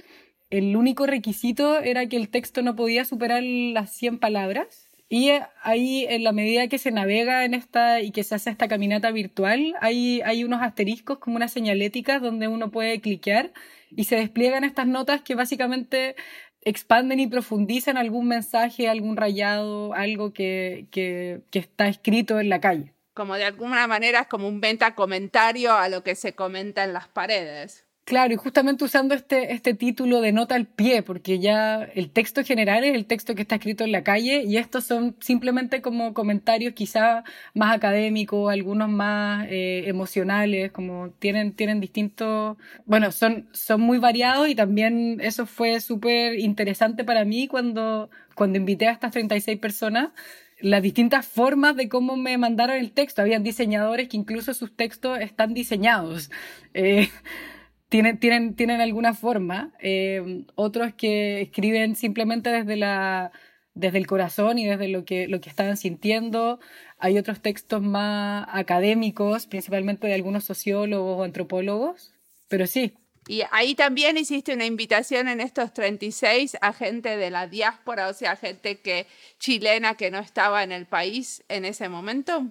el 0.50 0.76
único 0.76 1.06
requisito 1.06 1.80
era 1.80 2.06
que 2.10 2.18
el 2.18 2.28
texto 2.28 2.60
no 2.60 2.76
podía 2.76 3.06
superar 3.06 3.42
las 3.42 3.90
100 3.96 4.18
palabras 4.18 4.85
Y 5.08 5.30
ahí, 5.62 6.04
en 6.08 6.24
la 6.24 6.32
medida 6.32 6.66
que 6.66 6.78
se 6.78 6.90
navega 6.90 7.44
en 7.44 7.54
esta 7.54 8.00
y 8.00 8.10
que 8.10 8.24
se 8.24 8.34
hace 8.34 8.50
esta 8.50 8.66
caminata 8.66 9.12
virtual, 9.12 9.74
hay, 9.80 10.20
hay 10.22 10.42
unos 10.42 10.62
asteriscos 10.62 11.18
como 11.18 11.36
unas 11.36 11.52
señaléticas 11.52 12.20
donde 12.20 12.48
uno 12.48 12.72
puede 12.72 13.00
cliquear 13.00 13.52
y 13.90 14.04
se 14.04 14.16
despliegan 14.16 14.64
estas 14.64 14.88
notas 14.88 15.22
que 15.22 15.36
básicamente 15.36 16.16
expanden 16.62 17.20
y 17.20 17.28
profundizan 17.28 17.96
algún 17.96 18.26
mensaje, 18.26 18.88
algún 18.88 19.16
rayado, 19.16 19.94
algo 19.94 20.32
que, 20.32 20.88
que, 20.90 21.42
que 21.52 21.60
está 21.60 21.86
escrito 21.86 22.40
en 22.40 22.48
la 22.48 22.60
calle. 22.60 22.92
Como 23.14 23.36
de 23.36 23.44
alguna 23.44 23.86
manera 23.86 24.22
es 24.22 24.26
como 24.26 24.48
un 24.48 24.60
venta 24.60 24.96
comentario 24.96 25.72
a 25.74 25.88
lo 25.88 26.02
que 26.02 26.16
se 26.16 26.34
comenta 26.34 26.82
en 26.82 26.92
las 26.92 27.06
paredes. 27.06 27.85
Claro, 28.06 28.32
y 28.32 28.36
justamente 28.36 28.84
usando 28.84 29.16
este, 29.16 29.52
este 29.52 29.74
título 29.74 30.20
de 30.20 30.30
nota 30.30 30.54
al 30.54 30.66
pie, 30.66 31.02
porque 31.02 31.40
ya 31.40 31.82
el 31.82 32.08
texto 32.12 32.44
general 32.44 32.84
es 32.84 32.94
el 32.94 33.04
texto 33.04 33.34
que 33.34 33.42
está 33.42 33.56
escrito 33.56 33.82
en 33.82 33.90
la 33.90 34.04
calle 34.04 34.44
y 34.44 34.58
estos 34.58 34.84
son 34.84 35.16
simplemente 35.18 35.82
como 35.82 36.14
comentarios 36.14 36.72
quizá 36.74 37.24
más 37.52 37.74
académicos, 37.74 38.52
algunos 38.52 38.88
más 38.88 39.48
eh, 39.50 39.88
emocionales, 39.88 40.70
como 40.70 41.10
tienen, 41.18 41.52
tienen 41.52 41.80
distintos, 41.80 42.56
bueno, 42.84 43.10
son, 43.10 43.48
son 43.52 43.80
muy 43.80 43.98
variados 43.98 44.48
y 44.48 44.54
también 44.54 45.18
eso 45.20 45.44
fue 45.44 45.80
súper 45.80 46.38
interesante 46.38 47.02
para 47.02 47.24
mí 47.24 47.48
cuando, 47.48 48.08
cuando 48.36 48.56
invité 48.56 48.86
a 48.86 48.92
estas 48.92 49.10
36 49.10 49.58
personas 49.58 50.10
las 50.60 50.80
distintas 50.80 51.26
formas 51.26 51.76
de 51.76 51.88
cómo 51.88 52.16
me 52.16 52.38
mandaron 52.38 52.76
el 52.76 52.92
texto. 52.92 53.20
Habían 53.20 53.42
diseñadores 53.42 54.08
que 54.08 54.16
incluso 54.16 54.54
sus 54.54 54.74
textos 54.74 55.18
están 55.20 55.54
diseñados. 55.54 56.30
Eh, 56.72 57.10
tienen, 57.96 58.18
tienen, 58.18 58.54
tienen 58.54 58.82
alguna 58.82 59.14
forma, 59.14 59.72
eh, 59.80 60.44
otros 60.54 60.92
que 60.92 61.40
escriben 61.40 61.96
simplemente 61.96 62.50
desde, 62.50 62.76
la, 62.76 63.32
desde 63.72 63.96
el 63.96 64.06
corazón 64.06 64.58
y 64.58 64.66
desde 64.66 64.88
lo 64.88 65.06
que, 65.06 65.28
lo 65.28 65.40
que 65.40 65.48
estaban 65.48 65.78
sintiendo. 65.78 66.60
Hay 66.98 67.16
otros 67.16 67.40
textos 67.40 67.80
más 67.80 68.46
académicos, 68.52 69.46
principalmente 69.46 70.06
de 70.06 70.12
algunos 70.12 70.44
sociólogos 70.44 71.20
o 71.20 71.22
antropólogos, 71.22 72.12
pero 72.48 72.66
sí. 72.66 72.92
Y 73.28 73.44
ahí 73.50 73.74
también 73.74 74.18
hiciste 74.18 74.52
una 74.52 74.66
invitación 74.66 75.26
en 75.28 75.40
estos 75.40 75.72
36 75.72 76.58
a 76.60 76.74
gente 76.74 77.16
de 77.16 77.30
la 77.30 77.46
diáspora, 77.46 78.08
o 78.08 78.12
sea, 78.12 78.36
gente 78.36 78.76
que, 78.80 79.06
chilena 79.38 79.94
que 79.94 80.10
no 80.10 80.18
estaba 80.18 80.62
en 80.62 80.70
el 80.70 80.84
país 80.84 81.42
en 81.48 81.64
ese 81.64 81.88
momento. 81.88 82.44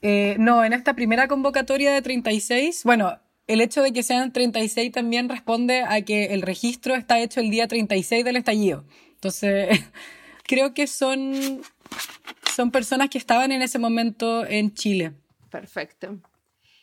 Eh, 0.00 0.36
no, 0.38 0.64
en 0.64 0.72
esta 0.72 0.94
primera 0.94 1.28
convocatoria 1.28 1.92
de 1.92 2.00
36, 2.00 2.82
bueno, 2.84 3.18
el 3.46 3.60
hecho 3.60 3.82
de 3.82 3.92
que 3.92 4.02
sean 4.02 4.32
36 4.32 4.92
también 4.92 5.28
responde 5.28 5.82
a 5.82 6.02
que 6.02 6.26
el 6.34 6.42
registro 6.42 6.94
está 6.94 7.20
hecho 7.20 7.40
el 7.40 7.50
día 7.50 7.68
36 7.68 8.24
del 8.24 8.36
estallido. 8.36 8.84
Entonces, 9.14 9.80
creo 10.44 10.74
que 10.74 10.86
son, 10.86 11.62
son 12.54 12.70
personas 12.70 13.08
que 13.08 13.18
estaban 13.18 13.52
en 13.52 13.62
ese 13.62 13.78
momento 13.78 14.46
en 14.46 14.74
Chile. 14.74 15.12
Perfecto. 15.50 16.18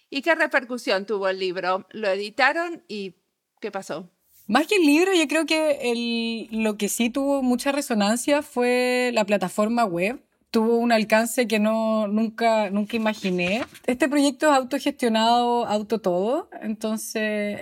¿Y 0.09 0.21
qué 0.21 0.35
repercusión 0.35 1.05
tuvo 1.05 1.27
el 1.27 1.39
libro? 1.39 1.87
¿Lo 1.91 2.07
editaron 2.07 2.83
y 2.87 3.15
qué 3.59 3.71
pasó? 3.71 4.09
Más 4.47 4.67
que 4.67 4.75
el 4.75 4.85
libro, 4.85 5.13
yo 5.13 5.27
creo 5.27 5.45
que 5.45 5.91
el, 5.91 6.63
lo 6.63 6.77
que 6.77 6.89
sí 6.89 7.09
tuvo 7.09 7.41
mucha 7.41 7.71
resonancia 7.71 8.41
fue 8.41 9.11
la 9.13 9.25
plataforma 9.25 9.85
web 9.85 10.21
tuvo 10.53 10.77
un 10.77 10.91
alcance 10.91 11.47
que 11.47 11.57
no, 11.57 12.07
nunca, 12.07 12.69
nunca 12.69 12.95
imaginé. 12.95 13.65
Este 13.87 14.07
proyecto 14.07 14.51
es 14.51 14.55
autogestionado, 14.55 15.65
auto 15.65 15.99
todo, 15.99 16.47
entonces 16.61 17.59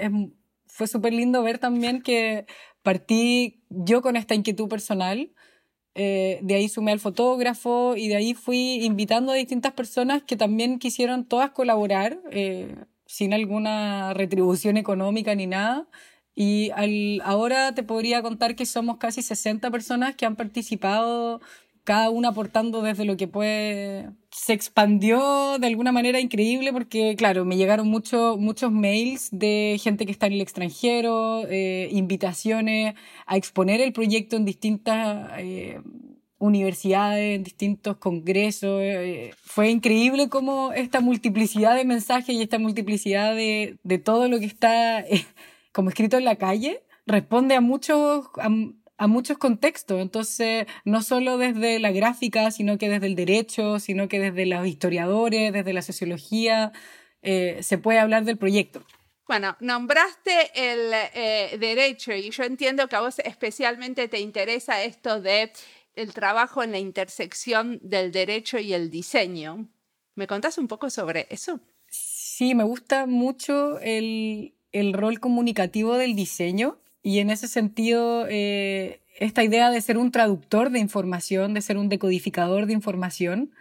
fue 0.67 0.87
súper 0.87 1.13
lindo 1.13 1.41
ver 1.41 1.57
también 1.57 2.01
que 2.01 2.45
partí 2.83 3.63
yo 3.69 4.01
con 4.01 4.17
esta 4.17 4.35
inquietud 4.35 4.67
personal, 4.67 5.31
eh, 5.95 6.39
de 6.41 6.55
ahí 6.55 6.67
sumé 6.67 6.91
al 6.91 6.99
fotógrafo 6.99 7.95
y 7.95 8.09
de 8.09 8.17
ahí 8.17 8.33
fui 8.33 8.83
invitando 8.83 9.31
a 9.31 9.35
distintas 9.35 9.71
personas 9.71 10.23
que 10.23 10.35
también 10.35 10.77
quisieron 10.77 11.23
todas 11.23 11.51
colaborar, 11.51 12.19
eh, 12.31 12.75
sin 13.05 13.33
alguna 13.33 14.13
retribución 14.13 14.75
económica 14.75 15.33
ni 15.33 15.47
nada. 15.47 15.87
Y 16.35 16.71
al, 16.71 17.21
ahora 17.23 17.73
te 17.73 17.83
podría 17.83 18.21
contar 18.21 18.55
que 18.57 18.65
somos 18.65 18.97
casi 18.97 19.21
60 19.21 19.71
personas 19.71 20.15
que 20.15 20.25
han 20.25 20.35
participado 20.35 21.39
cada 21.83 22.09
una 22.09 22.29
aportando 22.29 22.81
desde 22.81 23.05
lo 23.05 23.17
que 23.17 23.27
puede. 23.27 24.09
Se 24.31 24.53
expandió 24.53 25.57
de 25.59 25.67
alguna 25.67 25.91
manera 25.91 26.19
increíble 26.19 26.71
porque, 26.71 27.15
claro, 27.15 27.45
me 27.45 27.57
llegaron 27.57 27.87
mucho, 27.87 28.37
muchos 28.37 28.71
mails 28.71 29.29
de 29.31 29.79
gente 29.81 30.05
que 30.05 30.11
está 30.11 30.27
en 30.27 30.33
el 30.33 30.41
extranjero, 30.41 31.43
eh, 31.49 31.89
invitaciones 31.91 32.95
a 33.25 33.37
exponer 33.37 33.81
el 33.81 33.93
proyecto 33.93 34.35
en 34.37 34.45
distintas 34.45 35.31
eh, 35.39 35.81
universidades, 36.37 37.35
en 37.35 37.43
distintos 37.43 37.97
congresos. 37.97 38.81
Eh, 38.81 39.33
fue 39.43 39.69
increíble 39.69 40.29
cómo 40.29 40.71
esta 40.73 41.01
multiplicidad 41.01 41.75
de 41.75 41.85
mensajes 41.85 42.35
y 42.35 42.41
esta 42.41 42.59
multiplicidad 42.59 43.35
de, 43.35 43.77
de 43.83 43.97
todo 43.97 44.27
lo 44.27 44.39
que 44.39 44.45
está 44.45 45.05
como 45.71 45.89
escrito 45.89 46.17
en 46.17 46.25
la 46.25 46.35
calle 46.35 46.83
responde 47.05 47.55
a 47.55 47.61
muchos 47.61 48.27
muchos 49.07 49.37
contextos. 49.37 50.01
Entonces, 50.01 50.67
no 50.85 51.01
solo 51.01 51.37
desde 51.37 51.79
la 51.79 51.91
gráfica, 51.91 52.51
sino 52.51 52.77
que 52.77 52.89
desde 52.89 53.07
el 53.07 53.15
derecho, 53.15 53.79
sino 53.79 54.07
que 54.07 54.19
desde 54.19 54.45
los 54.45 54.67
historiadores, 54.67 55.53
desde 55.53 55.73
la 55.73 55.81
sociología, 55.81 56.71
eh, 57.21 57.59
se 57.61 57.77
puede 57.77 57.99
hablar 57.99 58.25
del 58.25 58.37
proyecto. 58.37 58.83
Bueno, 59.27 59.55
nombraste 59.59 60.51
el 60.55 60.91
eh, 61.13 61.57
derecho 61.59 62.11
y 62.13 62.31
yo 62.31 62.43
entiendo 62.43 62.87
que 62.87 62.95
a 62.95 63.01
vos 63.01 63.19
especialmente 63.19 64.07
te 64.07 64.19
interesa 64.19 64.83
esto 64.83 65.21
de 65.21 65.53
el 65.95 66.13
trabajo 66.13 66.63
en 66.63 66.71
la 66.71 66.79
intersección 66.79 67.79
del 67.81 68.11
derecho 68.11 68.59
y 68.59 68.73
el 68.73 68.89
diseño. 68.89 69.67
¿Me 70.15 70.27
contás 70.27 70.57
un 70.57 70.67
poco 70.67 70.89
sobre 70.89 71.27
eso? 71.29 71.59
Sí, 71.87 72.55
me 72.55 72.63
gusta 72.63 73.05
mucho 73.05 73.79
el, 73.79 74.53
el 74.71 74.93
rol 74.93 75.19
comunicativo 75.19 75.97
del 75.97 76.15
diseño 76.15 76.77
y 77.03 77.19
en 77.19 77.29
ese 77.29 77.47
sentido, 77.47 78.27
eh, 78.29 79.01
esta 79.19 79.43
idea 79.43 79.69
de 79.69 79.81
ser 79.81 79.97
un 79.97 80.11
traductor 80.11 80.69
de 80.69 80.79
información, 80.79 81.53
de 81.53 81.61
ser 81.61 81.77
un 81.77 81.89
decodificador 81.89 82.65
de 82.65 82.73
información, 82.73 83.51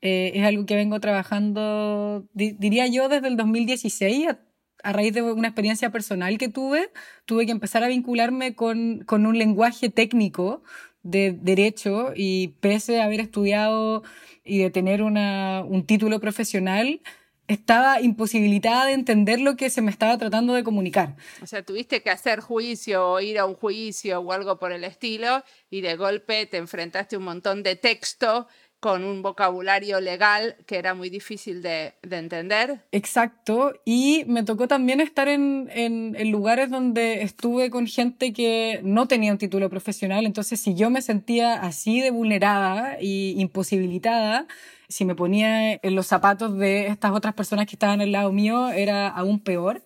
eh, 0.00 0.32
es 0.34 0.44
algo 0.44 0.66
que 0.66 0.76
vengo 0.76 1.00
trabajando, 1.00 2.28
diría 2.34 2.86
yo, 2.86 3.08
desde 3.08 3.28
el 3.28 3.36
2016, 3.36 4.28
a, 4.28 4.38
a, 4.82 4.92
raíz 4.92 5.14
de 5.14 5.22
una 5.22 5.48
experiencia 5.48 5.90
personal 5.90 6.36
que 6.38 6.48
tuve. 6.48 6.90
Tuve 7.24 7.46
que 7.46 7.52
empezar 7.52 7.82
a 7.84 7.88
vincularme 7.88 8.54
con, 8.54 9.02
con 9.06 9.26
un 9.26 9.38
lenguaje 9.38 9.88
técnico 9.90 10.62
de 11.02 11.32
derecho 11.32 12.12
y 12.14 12.48
pese 12.60 13.00
a 13.00 13.04
haber 13.04 13.20
estudiado 13.20 14.02
y 14.44 14.58
de 14.58 14.70
tener 14.70 15.02
una, 15.02 15.64
un 15.66 15.86
título 15.86 16.20
profesional, 16.20 17.00
estaba 17.46 18.00
imposibilitada 18.00 18.86
de 18.86 18.92
entender 18.92 19.40
lo 19.40 19.56
que 19.56 19.70
se 19.70 19.82
me 19.82 19.90
estaba 19.90 20.16
tratando 20.16 20.54
de 20.54 20.64
comunicar. 20.64 21.16
O 21.42 21.46
sea, 21.46 21.62
tuviste 21.62 22.02
que 22.02 22.10
hacer 22.10 22.40
juicio 22.40 23.10
o 23.10 23.20
ir 23.20 23.38
a 23.38 23.44
un 23.44 23.54
juicio 23.54 24.20
o 24.20 24.32
algo 24.32 24.58
por 24.58 24.72
el 24.72 24.84
estilo 24.84 25.42
y 25.70 25.82
de 25.82 25.96
golpe 25.96 26.46
te 26.46 26.56
enfrentaste 26.56 27.16
a 27.16 27.18
un 27.18 27.24
montón 27.24 27.62
de 27.62 27.76
texto 27.76 28.48
con 28.84 29.02
un 29.02 29.22
vocabulario 29.22 29.98
legal 29.98 30.56
que 30.66 30.76
era 30.76 30.92
muy 30.92 31.08
difícil 31.08 31.62
de, 31.62 31.94
entender. 32.02 32.82
Exacto, 32.92 33.72
y 33.86 34.24
me 34.26 34.42
tocó 34.42 34.68
también 34.68 35.00
estar 35.00 35.26
en, 35.26 35.70
en, 35.72 36.30
lugares 36.30 36.68
donde 36.68 37.22
estuve 37.22 37.70
con 37.70 37.86
gente 37.86 38.34
que 38.34 38.80
no 38.82 39.08
tenía 39.08 39.32
un 39.32 39.38
título 39.38 39.70
profesional, 39.70 40.26
entonces 40.26 40.60
si 40.60 40.74
yo 40.74 40.90
me 40.90 41.00
sentía 41.00 41.62
así 41.62 42.02
de 42.02 42.10
vulnerada 42.10 42.98
y 43.00 43.40
imposibilitada, 43.40 44.46
si 44.90 45.06
me 45.06 45.14
ponía 45.14 45.72
en 45.72 45.94
los 45.94 46.06
zapatos 46.06 46.54
de 46.58 46.88
estas 46.88 47.12
otras 47.12 47.32
personas 47.32 47.64
que 47.64 47.76
estaban 47.76 48.02
al 48.02 48.12
lado 48.12 48.32
mío, 48.32 48.68
era 48.68 49.08
aún 49.08 49.40
peor. 49.40 49.82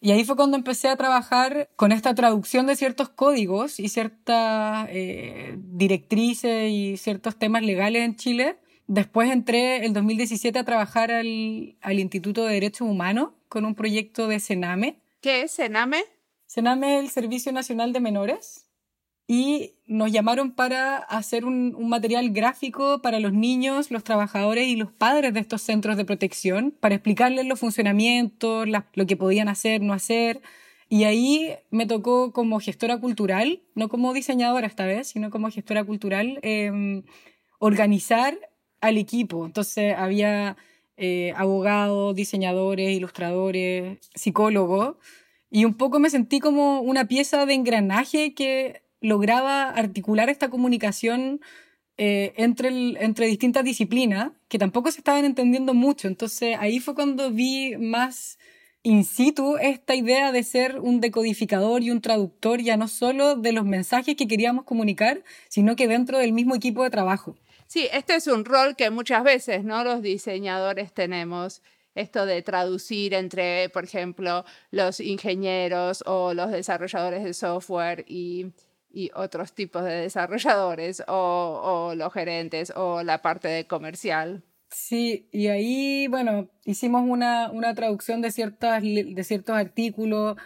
Y 0.00 0.12
ahí 0.12 0.24
fue 0.24 0.36
cuando 0.36 0.56
empecé 0.56 0.88
a 0.88 0.96
trabajar 0.96 1.68
con 1.74 1.90
esta 1.90 2.14
traducción 2.14 2.66
de 2.66 2.76
ciertos 2.76 3.08
códigos 3.08 3.80
y 3.80 3.88
ciertas 3.88 4.88
eh, 4.90 5.56
directrices 5.58 6.70
y 6.70 6.96
ciertos 6.96 7.36
temas 7.36 7.62
legales 7.62 8.04
en 8.04 8.16
Chile. 8.16 8.58
Después 8.86 9.30
entré 9.30 9.84
en 9.84 9.92
2017 9.92 10.58
a 10.58 10.64
trabajar 10.64 11.10
al, 11.10 11.76
al 11.80 11.98
Instituto 11.98 12.44
de 12.44 12.54
Derechos 12.54 12.88
Humanos 12.88 13.30
con 13.48 13.64
un 13.64 13.74
proyecto 13.74 14.28
de 14.28 14.38
Sename. 14.38 15.00
¿Qué 15.20 15.42
es 15.42 15.50
Sename? 15.50 16.04
Sename 16.46 16.96
es 16.98 17.04
el 17.04 17.10
Servicio 17.10 17.52
Nacional 17.52 17.92
de 17.92 18.00
Menores 18.00 18.68
y 19.26 19.77
nos 19.88 20.12
llamaron 20.12 20.52
para 20.52 20.98
hacer 20.98 21.44
un, 21.44 21.74
un, 21.74 21.88
material 21.88 22.30
gráfico 22.30 23.00
para 23.00 23.18
los 23.20 23.32
niños, 23.32 23.90
los 23.90 24.04
trabajadores 24.04 24.68
y 24.68 24.76
los 24.76 24.92
padres 24.92 25.32
de 25.34 25.40
estos 25.40 25.62
centros 25.62 25.96
de 25.96 26.04
protección, 26.04 26.74
para 26.78 26.94
explicarles 26.94 27.46
los 27.46 27.58
funcionamientos, 27.58 28.68
lo 28.68 29.06
que 29.06 29.16
podían 29.16 29.48
hacer, 29.48 29.80
no 29.80 29.94
hacer. 29.94 30.42
Y 30.90 31.04
ahí 31.04 31.54
me 31.70 31.86
tocó 31.86 32.32
como 32.32 32.60
gestora 32.60 32.98
cultural, 32.98 33.62
no 33.74 33.88
como 33.88 34.12
diseñadora 34.12 34.66
esta 34.66 34.86
vez, 34.86 35.08
sino 35.08 35.30
como 35.30 35.50
gestora 35.50 35.84
cultural, 35.84 36.38
eh, 36.42 37.02
organizar 37.58 38.38
al 38.80 38.98
equipo. 38.98 39.46
Entonces 39.46 39.94
había 39.96 40.56
eh, 40.96 41.32
abogados, 41.36 42.14
diseñadores, 42.14 42.90
ilustradores, 42.90 43.98
psicólogos, 44.14 44.96
y 45.50 45.64
un 45.64 45.74
poco 45.74 45.98
me 45.98 46.10
sentí 46.10 46.40
como 46.40 46.80
una 46.80 47.06
pieza 47.06 47.46
de 47.46 47.54
engranaje 47.54 48.34
que 48.34 48.82
lograba 49.00 49.70
articular 49.70 50.28
esta 50.28 50.50
comunicación 50.50 51.40
eh, 51.96 52.32
entre, 52.36 52.68
entre 53.02 53.26
distintas 53.26 53.64
disciplinas 53.64 54.30
que 54.48 54.58
tampoco 54.58 54.90
se 54.92 54.98
estaban 54.98 55.24
entendiendo 55.24 55.74
mucho. 55.74 56.06
Entonces 56.06 56.56
ahí 56.60 56.78
fue 56.78 56.94
cuando 56.94 57.30
vi 57.30 57.76
más 57.76 58.38
in 58.84 59.04
situ 59.04 59.56
esta 59.58 59.96
idea 59.96 60.30
de 60.30 60.44
ser 60.44 60.78
un 60.78 61.00
decodificador 61.00 61.82
y 61.82 61.90
un 61.90 62.00
traductor 62.00 62.60
ya 62.60 62.76
no 62.76 62.86
solo 62.86 63.34
de 63.34 63.52
los 63.52 63.64
mensajes 63.64 64.14
que 64.14 64.28
queríamos 64.28 64.64
comunicar, 64.64 65.24
sino 65.48 65.74
que 65.74 65.88
dentro 65.88 66.18
del 66.18 66.32
mismo 66.32 66.54
equipo 66.54 66.84
de 66.84 66.90
trabajo. 66.90 67.36
Sí, 67.66 67.88
este 67.92 68.14
es 68.14 68.28
un 68.28 68.44
rol 68.44 68.76
que 68.76 68.90
muchas 68.90 69.24
veces 69.24 69.64
¿no? 69.64 69.82
los 69.82 70.00
diseñadores 70.00 70.92
tenemos 70.92 71.62
esto 71.96 72.26
de 72.26 72.42
traducir 72.42 73.12
entre, 73.12 73.68
por 73.70 73.82
ejemplo, 73.82 74.44
los 74.70 75.00
ingenieros 75.00 76.04
o 76.06 76.32
los 76.32 76.52
desarrolladores 76.52 77.24
de 77.24 77.34
software 77.34 78.04
y, 78.06 78.52
otros 79.14 79.52
tipos 79.52 79.84
de 79.84 79.92
desarrolladores 79.92 81.02
o, 81.06 81.92
los 81.96 82.12
gerentes 82.12 82.72
o 82.74 83.02
la 83.02 83.22
parte 83.22 83.48
de 83.48 83.66
comercial. 83.66 84.44
Sí, 84.70 85.28
y 85.32 85.46
ahí, 85.46 86.08
bueno, 86.08 86.50
hicimos 86.64 87.02
una, 87.06 87.50
una 87.50 87.74
traducción 87.74 88.20
de, 88.20 88.30
ciertas, 88.30 88.82
de 88.82 89.24
ciertos 89.24 89.56
artículos, 89.56 90.36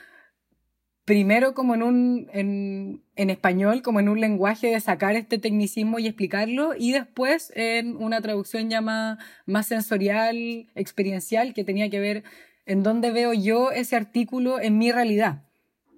primero 1.04 1.54
como 1.54 1.74
en, 1.74 1.82
un, 1.82 2.28
en, 2.32 3.04
en, 3.16 3.30
español, 3.30 3.82
como 3.82 3.98
en 3.98 4.08
un 4.08 4.20
lenguaje 4.20 4.68
de 4.68 4.80
sacar 4.80 5.16
este 5.16 5.38
tecnicismo 5.38 5.98
y 5.98 6.06
explicarlo, 6.06 6.74
y 6.78 6.92
después 6.92 7.52
en 7.56 7.96
una 7.96 8.20
traducción 8.20 8.70
ya 8.70 8.80
más, 8.80 9.18
más 9.46 9.66
sensorial, 9.66 10.70
experiencial, 10.76 11.52
que 11.52 11.64
tenía 11.64 11.90
que 11.90 11.98
ver 11.98 12.24
en 12.64 12.82
dónde 12.82 13.10
veo 13.10 13.32
yo 13.32 13.72
ese 13.72 13.96
artículo 13.96 14.60
en 14.60 14.78
mi 14.78 14.92
realidad. 14.92 15.42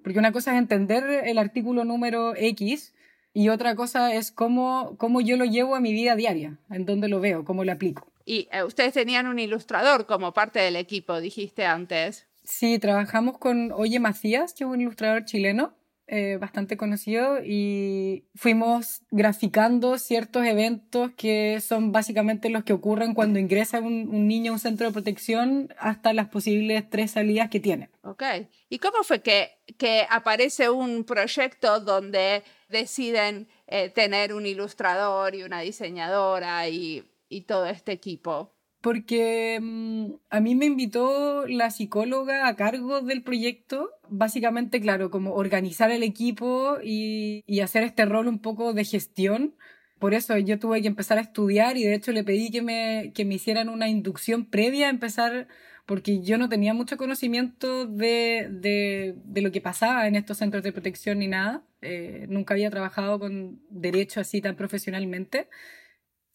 Porque 0.05 0.19
una 0.19 0.31
cosa 0.31 0.51
es 0.51 0.59
entender 0.59 1.23
el 1.25 1.39
artículo 1.39 1.83
número 1.83 2.35
X 2.35 2.93
y 3.33 3.49
otra 3.49 3.75
cosa 3.75 4.13
es 4.13 4.31
cómo, 4.31 4.93
cómo 4.99 5.19
yo 5.19 5.35
lo 5.35 5.45
llevo 5.45 5.75
a 5.75 5.79
mi 5.79 5.93
vida 5.93 6.15
diaria, 6.15 6.59
en 6.69 6.85
dónde 6.85 7.07
lo 7.07 7.19
veo, 7.19 7.43
cómo 7.43 7.63
lo 7.63 7.71
aplico. 7.71 8.07
Y 8.23 8.47
eh, 8.51 8.61
ustedes 8.61 8.93
tenían 8.93 9.25
un 9.25 9.39
ilustrador 9.39 10.05
como 10.05 10.31
parte 10.31 10.59
del 10.59 10.75
equipo, 10.75 11.19
dijiste 11.19 11.65
antes. 11.65 12.27
Sí, 12.43 12.77
trabajamos 12.77 13.39
con 13.39 13.71
Oye 13.71 13.99
Macías, 13.99 14.53
que 14.53 14.63
es 14.63 14.69
un 14.69 14.79
ilustrador 14.79 15.25
chileno, 15.25 15.73
eh, 16.07 16.37
bastante 16.39 16.77
conocido, 16.77 17.39
y 17.43 18.25
fuimos 18.35 19.01
graficando 19.11 19.97
ciertos 19.97 20.45
eventos 20.45 21.11
que 21.17 21.59
son 21.61 21.91
básicamente 21.91 22.49
los 22.49 22.63
que 22.63 22.73
ocurren 22.73 23.13
cuando 23.13 23.39
ingresa 23.39 23.79
un, 23.79 24.27
niño 24.27 24.51
a 24.51 24.53
un 24.53 24.59
centro 24.59 24.85
de 24.85 24.93
protección 24.93 25.73
hasta 25.79 26.13
las 26.13 26.29
posibles 26.29 26.89
tres 26.89 27.11
salidas 27.11 27.49
que 27.49 27.59
tiene. 27.59 27.89
Ok. 28.03 28.23
¿Y 28.69 28.79
cómo 28.79 29.03
fue 29.03 29.21
que, 29.21 29.57
que 29.77 30.05
aparece 30.09 30.69
un 30.69 31.03
proyecto 31.05 31.79
donde 31.79 32.43
deciden 32.69 33.47
eh, 33.67 33.89
tener 33.89 34.33
un 34.33 34.45
ilustrador 34.45 35.35
y 35.35 35.43
una 35.43 35.61
diseñadora 35.61 36.67
y, 36.69 37.03
y 37.29 37.41
todo 37.41 37.65
este 37.65 37.91
equipo? 37.91 38.54
Porque 38.85 39.57
mm, 39.59 40.13
a 40.29 40.39
mí 40.41 40.53
me 40.53 40.67
invitó 40.67 41.47
la 41.47 41.71
psicóloga 41.71 42.47
a 42.47 42.55
cargo 42.55 43.01
del 43.01 43.23
proyecto, 43.23 43.89
básicamente, 44.09 44.79
claro, 44.79 45.09
como 45.09 45.33
organizar 45.33 45.89
el 45.89 46.03
equipo 46.03 46.77
y, 46.83 47.43
hacer 47.63 47.81
este 47.81 48.05
rol 48.05 48.27
un 48.27 48.37
poco 48.37 48.73
de 48.73 48.85
gestión. 48.85 49.55
Por 49.97 50.13
eso 50.13 50.37
yo 50.37 50.59
tuve 50.59 50.83
que 50.83 50.87
empezar 50.87 51.17
a 51.17 51.21
estudiar 51.21 51.77
y 51.77 51.83
de 51.83 51.95
hecho 51.95 52.11
le 52.11 52.23
pedí 52.23 52.51
que 52.51 52.61
me, 52.61 53.11
que 53.15 53.25
me 53.25 53.33
hicieran 53.33 53.69
una 53.69 53.89
inducción 53.89 54.45
previa 54.45 54.85
a 54.85 54.91
empezar, 54.91 55.47
porque 55.87 56.21
yo 56.21 56.37
no 56.37 56.47
tenía 56.47 56.75
mucho 56.75 56.95
conocimiento 56.95 57.87
de, 57.87 58.47
de, 58.51 59.41
lo 59.41 59.51
que 59.51 59.61
pasaba 59.61 60.07
en 60.07 60.15
estos 60.15 60.37
centros 60.37 60.61
de 60.61 60.73
protección 60.73 61.17
ni 61.17 61.27
nada. 61.27 61.63
Eh, 61.81 62.27
nunca 62.29 62.53
había 62.53 62.69
trabajado 62.69 63.17
con 63.17 63.59
derecho 63.71 64.19
así 64.19 64.41
tan 64.41 64.55
profesionalmente. 64.55 65.49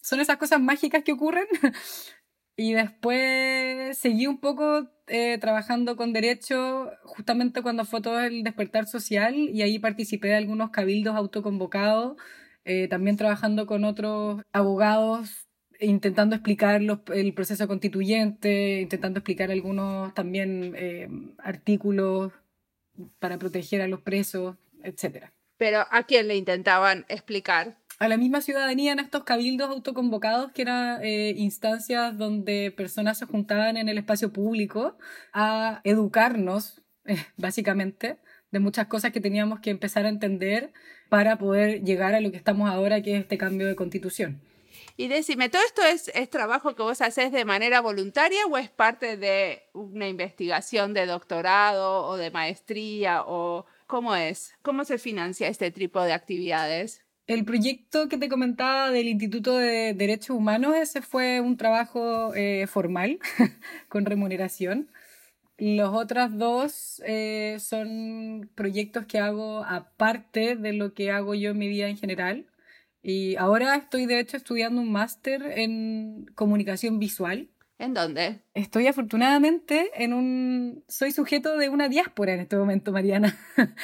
Son 0.01 0.19
esas 0.19 0.35
cosas 0.35 0.59
mágicas 0.59 1.03
que 1.05 1.13
ocurren. 1.13 1.45
Y 2.61 2.73
después 2.73 3.97
seguí 3.97 4.27
un 4.27 4.39
poco 4.39 4.87
eh, 5.07 5.39
trabajando 5.39 5.95
con 5.95 6.13
derecho 6.13 6.91
justamente 7.05 7.63
cuando 7.63 7.85
fue 7.85 8.01
todo 8.01 8.21
el 8.21 8.43
despertar 8.43 8.85
social 8.85 9.33
y 9.33 9.63
ahí 9.63 9.79
participé 9.79 10.27
de 10.27 10.35
algunos 10.35 10.69
cabildos 10.69 11.15
autoconvocados, 11.15 12.17
eh, 12.63 12.87
también 12.87 13.17
trabajando 13.17 13.65
con 13.65 13.83
otros 13.83 14.43
abogados 14.51 15.47
intentando 15.79 16.35
explicar 16.35 16.83
el 17.15 17.33
proceso 17.33 17.67
constituyente, 17.67 18.81
intentando 18.81 19.17
explicar 19.17 19.49
algunos 19.49 20.13
también 20.13 20.75
eh, 20.77 21.09
artículos 21.39 22.31
para 23.17 23.39
proteger 23.39 23.81
a 23.81 23.87
los 23.87 24.01
presos, 24.01 24.55
etc. 24.83 25.31
Pero 25.57 25.87
¿a 25.89 26.03
quién 26.03 26.27
le 26.27 26.35
intentaban 26.35 27.05
explicar? 27.09 27.80
A 28.01 28.07
la 28.07 28.17
misma 28.17 28.41
ciudadanía 28.41 28.93
en 28.93 28.99
estos 28.99 29.23
cabildos 29.23 29.69
autoconvocados, 29.69 30.51
que 30.53 30.63
eran 30.63 31.03
eh, 31.03 31.35
instancias 31.37 32.17
donde 32.17 32.73
personas 32.75 33.19
se 33.19 33.27
juntaban 33.27 33.77
en 33.77 33.89
el 33.89 33.99
espacio 33.99 34.33
público 34.33 34.97
a 35.33 35.81
educarnos, 35.83 36.81
eh, 37.05 37.23
básicamente, 37.37 38.17
de 38.49 38.59
muchas 38.59 38.87
cosas 38.87 39.11
que 39.11 39.21
teníamos 39.21 39.59
que 39.59 39.69
empezar 39.69 40.07
a 40.07 40.09
entender 40.09 40.73
para 41.09 41.37
poder 41.37 41.83
llegar 41.83 42.15
a 42.15 42.21
lo 42.21 42.31
que 42.31 42.37
estamos 42.37 42.71
ahora, 42.71 43.03
que 43.03 43.17
es 43.17 43.21
este 43.21 43.37
cambio 43.37 43.67
de 43.67 43.75
constitución. 43.75 44.41
Y 44.97 45.07
decime, 45.07 45.49
¿todo 45.49 45.61
esto 45.63 45.83
es, 45.83 46.29
trabajo 46.31 46.73
que 46.73 46.81
vos 46.81 47.01
haces 47.01 47.31
de 47.31 47.45
manera 47.45 47.81
voluntaria 47.81 48.43
o 48.47 48.57
es 48.57 48.71
parte 48.71 49.15
de 49.15 49.61
una 49.73 50.07
investigación 50.07 50.95
de 50.95 51.05
doctorado 51.05 52.07
o 52.07 52.17
de 52.17 52.31
maestría? 52.31 53.21
o 53.27 53.67
¿Cómo 53.85 54.15
es? 54.15 54.55
¿Cómo 54.63 54.85
se 54.85 54.97
financia 54.97 55.47
este 55.47 55.69
tipo 55.69 56.01
de 56.01 56.13
actividades? 56.13 57.03
El 57.27 57.45
proyecto 57.45 58.09
que 58.09 58.17
te 58.17 58.29
comentaba 58.29 58.89
del 58.89 59.07
Instituto 59.07 59.55
de 59.57 59.93
Derechos 59.93 60.35
Humanos, 60.35 60.75
ese 60.75 61.01
fue 61.01 61.39
un 61.39 61.55
trabajo 61.55 62.33
eh, 62.35 62.67
formal, 62.67 63.19
con 63.89 64.05
remuneración. 64.05 64.89
Los 65.57 65.93
otros 65.93 66.37
dos 66.37 67.01
eh, 67.05 67.57
son 67.59 68.49
proyectos 68.55 69.05
que 69.05 69.19
hago 69.19 69.63
aparte 69.63 70.55
de 70.55 70.73
lo 70.73 70.93
que 70.93 71.11
hago 71.11 71.35
yo 71.35 71.51
en 71.51 71.59
mi 71.59 71.67
vida 71.67 71.87
en 71.87 71.97
general. 71.97 72.47
Y 73.03 73.35
ahora 73.35 73.75
estoy, 73.75 74.07
de 74.07 74.19
hecho, 74.19 74.37
estudiando 74.37 74.81
un 74.81 74.91
máster 74.91 75.43
en 75.43 76.25
comunicación 76.35 76.97
visual. 76.97 77.49
¿En 77.77 77.93
dónde? 77.93 78.41
Estoy 78.53 78.87
afortunadamente 78.87 79.89
en 79.95 80.13
un... 80.13 80.83
Soy 80.87 81.11
sujeto 81.11 81.57
de 81.57 81.69
una 81.69 81.89
diáspora 81.89 82.33
en 82.33 82.41
este 82.41 82.55
momento, 82.55 82.91
Mariana. 82.91 83.37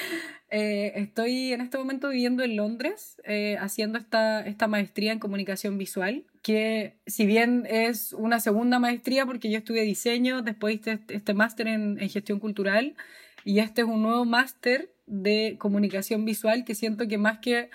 Eh, 0.49 0.93
estoy 0.95 1.51
en 1.51 1.59
este 1.59 1.77
momento 1.77 2.09
viviendo 2.09 2.41
en 2.43 2.55
Londres, 2.55 3.21
eh, 3.25 3.57
haciendo 3.59 3.97
esta, 3.97 4.45
esta 4.45 4.67
maestría 4.67 5.11
en 5.11 5.19
comunicación 5.19 5.77
visual, 5.77 6.23
que 6.41 6.95
si 7.05 7.25
bien 7.25 7.67
es 7.69 8.13
una 8.13 8.39
segunda 8.39 8.79
maestría, 8.79 9.25
porque 9.25 9.51
yo 9.51 9.57
estudié 9.57 9.81
diseño, 9.81 10.41
después 10.41 10.75
hice 10.75 10.99
este, 11.09 11.33
máster 11.33 11.67
en, 11.67 11.97
gestión 12.09 12.39
cultural, 12.39 12.95
y 13.43 13.59
este 13.59 13.81
es 13.81 13.87
un 13.87 14.01
nuevo 14.01 14.23
máster 14.23 14.89
de 15.05 15.57
comunicación 15.59 16.23
visual 16.23 16.63
que 16.63 16.75
siento 16.75 17.07
que 17.07 17.17
más 17.17 17.39
que 17.39 17.69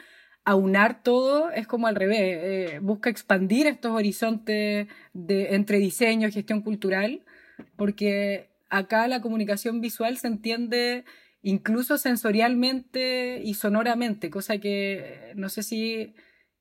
aunar 0.44 1.02
todo 1.02 1.50
es 1.50 1.66
como 1.66 1.86
al 1.86 1.94
revés, 1.94 2.20
eh, 2.20 2.78
busca 2.80 3.10
expandir 3.10 3.66
estos 3.66 3.92
horizontes 3.92 4.88
de, 5.12 5.54
entre 5.54 5.78
diseño 5.78 6.26
y 6.28 6.32
gestión 6.32 6.62
cultural, 6.62 7.20
porque 7.76 8.48
acá 8.70 9.06
la 9.08 9.20
comunicación 9.20 9.82
visual 9.82 10.16
se 10.16 10.28
entiende 10.28 11.04
incluso 11.42 11.98
sensorialmente 11.98 13.40
y 13.44 13.54
sonoramente, 13.54 14.30
cosa 14.30 14.58
que 14.58 15.32
no 15.34 15.48
sé 15.48 15.62
si 15.62 16.14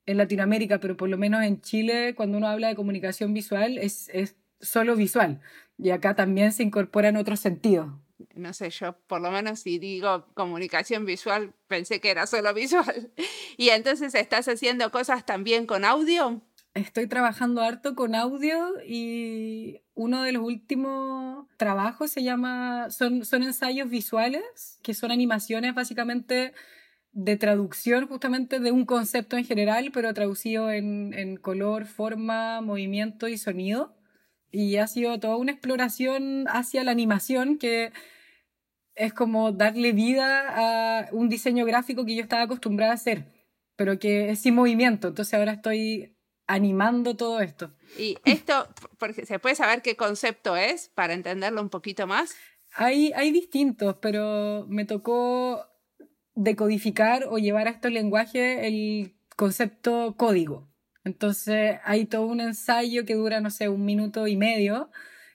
en 0.06 0.17
Latinoamérica, 0.17 0.80
pero 0.80 0.98
por 0.98 1.10
lo 1.10 1.17
menos 1.17 1.44
en 1.44 1.62
Chile, 1.62 2.15
cuando 2.15 2.38
uno 2.38 2.48
habla 2.48 2.67
de 2.67 2.76
comunicación 2.76 3.34
visual, 3.34 3.78
es, 3.78 4.10
es 4.13 4.36
solo 4.60 4.96
visual. 4.96 5.39
Y 5.78 5.91
acá 5.91 6.15
también 6.15 6.52
se 6.52 6.63
incorporan 6.63 7.17
otros 7.17 7.39
sentidos. 7.39 7.91
No 8.36 8.54
sé, 8.54 8.70
yo 8.70 8.98
por 9.08 9.22
lo 9.22 9.32
menos 9.32 9.62
si 9.62 9.80
digo 9.80 10.28
comunicación 10.34 11.06
visual, 11.06 11.54
pensé 11.67 12.00
que 12.00 12.12
era 12.12 12.28
solo 12.28 12.54
visual. 12.54 13.12
Y 13.58 13.70
entonces 13.70 14.15
estás 14.15 14.48
haciendo 14.48 14.91
cosas 14.91 15.26
también 15.26 15.65
con 15.67 15.86
audio. 15.86 16.41
Estoy 16.73 17.07
trabajando 17.07 17.62
harto 17.62 17.95
con 17.95 18.15
audio 18.15 18.75
y 18.88 19.81
uno 19.93 20.23
de 20.23 20.31
los 20.31 20.43
últimos 20.43 21.45
trabajos 21.57 22.12
se 22.12 22.23
llama, 22.23 22.89
son, 22.89 23.25
son 23.25 23.43
ensayos 23.43 23.89
visuales, 23.89 24.79
que 24.81 24.93
son 24.93 25.12
animaciones 25.12 25.75
básicamente 25.75 26.53
de 27.12 27.36
traducción 27.36 28.07
justamente 28.07 28.62
de 28.62 28.71
un 28.71 28.86
concepto 28.86 29.36
en 29.36 29.43
general, 29.43 29.91
pero 29.93 30.13
traducido 30.13 30.71
en, 30.71 31.13
en 31.13 31.36
color, 31.36 31.88
forma, 31.88 32.62
movimiento 32.62 33.27
y 33.27 33.38
sonido. 33.38 33.97
Y 34.49 34.77
ha 34.77 34.88
sido 34.88 35.19
toda 35.19 35.36
una 35.36 35.51
exploración 35.51 36.45
hacia 36.47 36.86
la 36.86 36.91
animación 36.91 37.57
que 37.57 37.91
es 38.95 39.13
como 39.13 39.51
darle 39.51 39.91
vida 39.91 41.01
a 41.01 41.10
un 41.12 41.27
diseño 41.27 41.65
gráfico 41.65 42.05
que 42.05 42.15
yo 42.15 42.21
estaba 42.23 42.43
acostumbrada 42.43 42.93
a 42.93 42.95
hacer, 42.95 43.25
pero 43.75 43.99
que 43.99 44.29
es 44.29 44.39
sin 44.39 44.55
movimiento. 44.55 45.10
Entonces 45.10 45.34
ahora 45.34 45.53
estoy 45.53 46.15
animando 46.53 47.15
todo 47.15 47.39
esto. 47.39 47.71
Y 47.97 48.17
esto, 48.25 48.67
porque 48.97 49.25
¿se 49.25 49.39
puede 49.39 49.55
saber 49.55 49.81
qué 49.81 49.95
concepto 49.95 50.55
es 50.57 50.89
para 50.89 51.13
entenderlo 51.13 51.61
un 51.61 51.69
poquito 51.69 52.07
más? 52.07 52.35
Hay, 52.73 53.11
hay 53.15 53.31
distintos, 53.31 53.95
pero 54.01 54.65
me 54.67 54.85
tocó 54.85 55.65
decodificar 56.35 57.25
o 57.29 57.37
llevar 57.37 57.67
a 57.67 57.71
estos 57.71 57.91
lenguajes 57.91 58.59
el 58.63 59.15
concepto 59.35 60.15
código. 60.17 60.67
Entonces 61.03 61.79
hay 61.83 62.05
todo 62.05 62.25
un 62.25 62.41
ensayo 62.41 63.05
que 63.05 63.15
dura, 63.15 63.39
no 63.39 63.49
sé, 63.49 63.69
un 63.69 63.85
minuto 63.85 64.27
y 64.27 64.35
medio, 64.35 64.91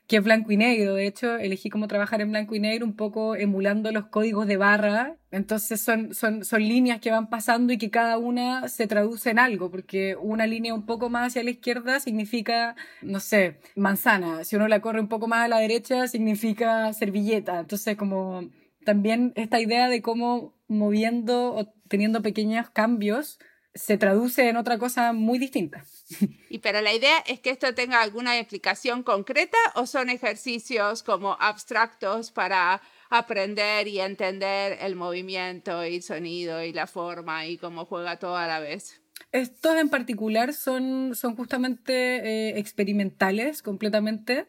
que 0.07 0.17
es 0.17 0.25
blanco 0.25 0.53
y 0.53 0.57
negro. 0.57 0.95
De 0.95 1.07
hecho, 1.07 1.37
elegí 1.37 1.69
cómo 1.69 1.89
trabajar 1.89 2.21
en 2.21 2.31
blanco 2.31 2.55
y 2.55 2.61
negro, 2.61 2.87
un 2.87 2.95
poco 2.95 3.35
emulando 3.35 3.91
los 3.93 4.07
códigos 4.07 4.47
de 4.47 4.57
barra. 4.57 5.17
Entonces 5.31 5.81
son, 5.81 6.15
son, 6.15 6.45
son 6.45 6.63
líneas 6.63 7.01
que 7.01 7.11
van 7.11 7.29
pasando 7.29 7.73
y 7.73 7.79
que 7.79 7.91
cada 7.91 8.19
una 8.19 8.69
se 8.69 8.87
traduce 8.87 9.31
en 9.31 9.39
algo, 9.39 9.71
porque 9.71 10.17
una 10.17 10.47
línea 10.47 10.75
un 10.75 10.87
poco 10.87 11.11
más 11.11 11.29
hacia 11.29 11.43
la 11.43 11.51
izquierda 11.51 12.01
significa, 12.01 12.77
no 13.03 13.21
sé, 13.21 13.59
manzana. 13.75 14.45
Si 14.45 14.57
uno 14.57 14.69
la 14.69 14.81
corre 14.81 15.01
un 15.01 15.09
poco 15.09 15.27
más 15.27 15.45
a 15.45 15.49
la 15.49 15.59
derecha, 15.59 16.07
significa 16.07 16.93
servilleta. 16.93 17.61
Entonces, 17.61 17.97
como 17.97 18.49
también 18.85 19.33
esta 19.35 19.61
idea 19.61 19.89
de 19.89 20.03
cómo 20.03 20.55
moviendo 20.69 21.55
o 21.55 21.67
teniendo 21.89 22.23
pequeños 22.23 22.71
cambios 22.71 23.39
se 23.77 23.99
traduce 23.99 24.49
en 24.49 24.57
otra 24.57 24.79
cosa 24.79 25.13
muy 25.13 25.39
distinta. 25.39 25.85
Y 26.49 26.59
pero 26.61 26.81
la 26.81 26.95
idea 26.95 27.19
es 27.27 27.41
que 27.41 27.51
esto 27.51 27.75
tenga 27.75 28.01
alguna 28.01 28.39
explicación 28.39 29.03
concreta 29.03 29.59
o 29.75 29.87
son 29.87 30.09
ejercicios 30.09 31.03
como 31.03 31.37
abstractos 31.39 32.31
para 32.31 32.81
aprender 33.11 33.89
y 33.89 34.01
entender 34.01 34.79
el 34.81 34.97
movimiento 34.97 35.85
y 35.85 36.01
sonido 36.01 36.63
y 36.63 36.73
la 36.73 36.87
forma 36.87 37.47
y 37.47 37.59
cómo 37.59 37.85
juega 37.85 38.19
todo 38.19 38.37
a 38.37 38.47
la 38.47 38.61
vez. 38.61 39.03
Estos 39.33 39.77
en 39.77 39.89
particular 39.89 40.55
son, 40.55 41.15
son 41.15 41.37
justamente 41.37 41.93
eh, 41.93 42.59
experimentales 42.59 43.63
completamente, 43.63 44.47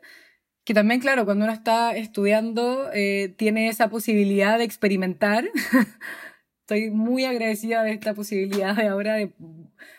que 0.64 0.74
también, 0.74 1.00
claro, 1.00 1.26
cuando 1.26 1.46
uno 1.46 1.54
está 1.54 1.96
estudiando, 1.96 2.90
eh, 2.94 3.34
tiene 3.38 3.70
esa 3.70 3.90
posibilidad 3.90 4.58
de 4.58 4.66
experimentar. 4.66 5.50
estoy 6.68 6.90
muy 6.90 7.24
agradecida 7.24 7.82
de 7.82 7.94
esta 7.94 8.14
posibilidad 8.14 8.76
de 8.76 8.90
ahora 8.90 9.16
de 9.16 9.32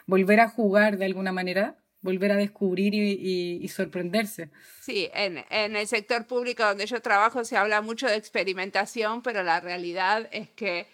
volver 0.04 0.40
a 0.40 0.50
jugar 0.50 0.98
de 0.98 1.06
alguna 1.06 1.32
manera, 1.32 1.78
volver 2.02 2.30
a 2.30 2.36
descubrir 2.36 2.92
y, 2.92 3.66
sorprenderse. 3.68 4.50
Sí, 4.82 5.08
en, 5.14 5.42
en, 5.48 5.76
el 5.76 5.86
sector 5.86 6.26
público 6.26 6.62
donde 6.64 6.84
yo 6.84 7.00
trabajo 7.00 7.42
se 7.46 7.56
habla 7.56 7.80
mucho 7.80 8.06
de 8.06 8.16
experimentación, 8.16 9.22
pero 9.22 9.42
la 9.42 9.60
realidad 9.60 10.28
es 10.30 10.50
que 10.50 10.86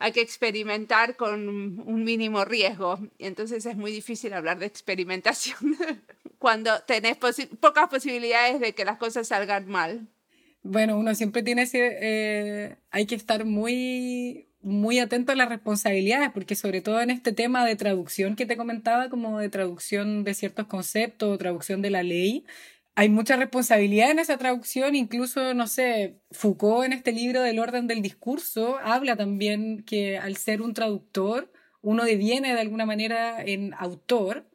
hay 0.00 0.10
que 0.10 0.22
experimentar 0.22 1.14
con 1.14 1.48
un 1.48 2.02
mínimo 2.02 2.44
riesgo. 2.44 2.98
Y 3.16 3.26
entonces 3.26 3.64
es 3.64 3.76
muy 3.76 3.92
difícil 3.92 4.32
hablar 4.32 4.58
de 4.58 4.66
experimentación 4.66 5.76
cuando 6.40 6.80
tenés 6.80 7.16
pocas 7.16 7.88
posibilidades 7.88 8.58
de 8.58 8.74
que 8.74 8.84
las 8.84 8.98
cosas 8.98 9.28
salgan 9.28 9.68
mal. 9.68 10.08
Bueno, 10.64 10.98
uno 10.98 11.14
siempre 11.14 11.44
tiene 11.44 11.62
ese... 11.62 11.98
Eh, 12.00 12.76
hay 12.90 13.06
que 13.06 13.14
estar 13.14 13.44
muy 13.44 14.48
muy 14.62 14.98
atento 14.98 15.32
a 15.32 15.36
las 15.36 15.48
responsabilidades, 15.48 16.30
porque 16.32 16.54
sobre 16.54 16.80
todo 16.80 17.00
en 17.00 17.10
este 17.10 17.32
tema 17.32 17.64
de 17.64 17.76
traducción 17.76 18.36
que 18.36 18.46
te 18.46 18.56
comentaba, 18.56 19.08
como 19.08 19.38
de 19.38 19.48
traducción 19.48 20.24
de 20.24 20.34
ciertos 20.34 20.66
conceptos, 20.66 21.38
traducción 21.38 21.82
de 21.82 21.90
la 21.90 22.02
ley, 22.02 22.44
hay 22.94 23.08
mucha 23.08 23.36
responsabilidad 23.36 24.10
en 24.10 24.18
esa 24.18 24.36
traducción, 24.36 24.94
incluso, 24.94 25.54
no 25.54 25.66
sé, 25.66 26.20
Foucault 26.30 26.84
en 26.84 26.92
este 26.92 27.12
libro 27.12 27.40
del 27.40 27.58
orden 27.58 27.86
del 27.86 28.02
discurso 28.02 28.78
habla 28.82 29.16
también 29.16 29.82
que 29.84 30.18
al 30.18 30.36
ser 30.36 30.60
un 30.60 30.74
traductor, 30.74 31.50
uno 31.80 32.04
deviene 32.04 32.54
de 32.54 32.60
alguna 32.60 32.86
manera 32.86 33.42
en 33.42 33.74
autor 33.74 34.46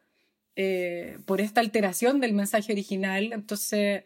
eh, 0.56 1.18
por 1.26 1.40
esta 1.40 1.60
alteración 1.60 2.20
del 2.20 2.32
mensaje 2.32 2.72
original, 2.72 3.32
entonces 3.32 4.04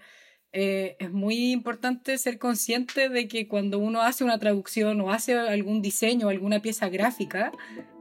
eh, 0.52 0.96
es 0.98 1.10
muy 1.10 1.52
importante 1.52 2.18
ser 2.18 2.38
consciente 2.38 3.08
de 3.08 3.26
que 3.26 3.48
cuando 3.48 3.78
uno 3.78 4.02
hace 4.02 4.22
una 4.22 4.38
traducción 4.38 5.00
o 5.00 5.10
hace 5.10 5.38
algún 5.38 5.80
diseño 5.80 6.28
alguna 6.28 6.60
pieza 6.60 6.88
gráfica, 6.88 7.52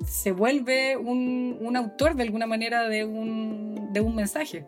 se 0.05 0.31
vuelve 0.31 0.97
un, 0.97 1.57
un 1.61 1.77
autor 1.77 2.15
de 2.15 2.23
alguna 2.23 2.47
manera 2.47 2.89
de 2.89 3.05
un, 3.05 3.93
de 3.93 4.01
un 4.01 4.15
mensaje. 4.15 4.65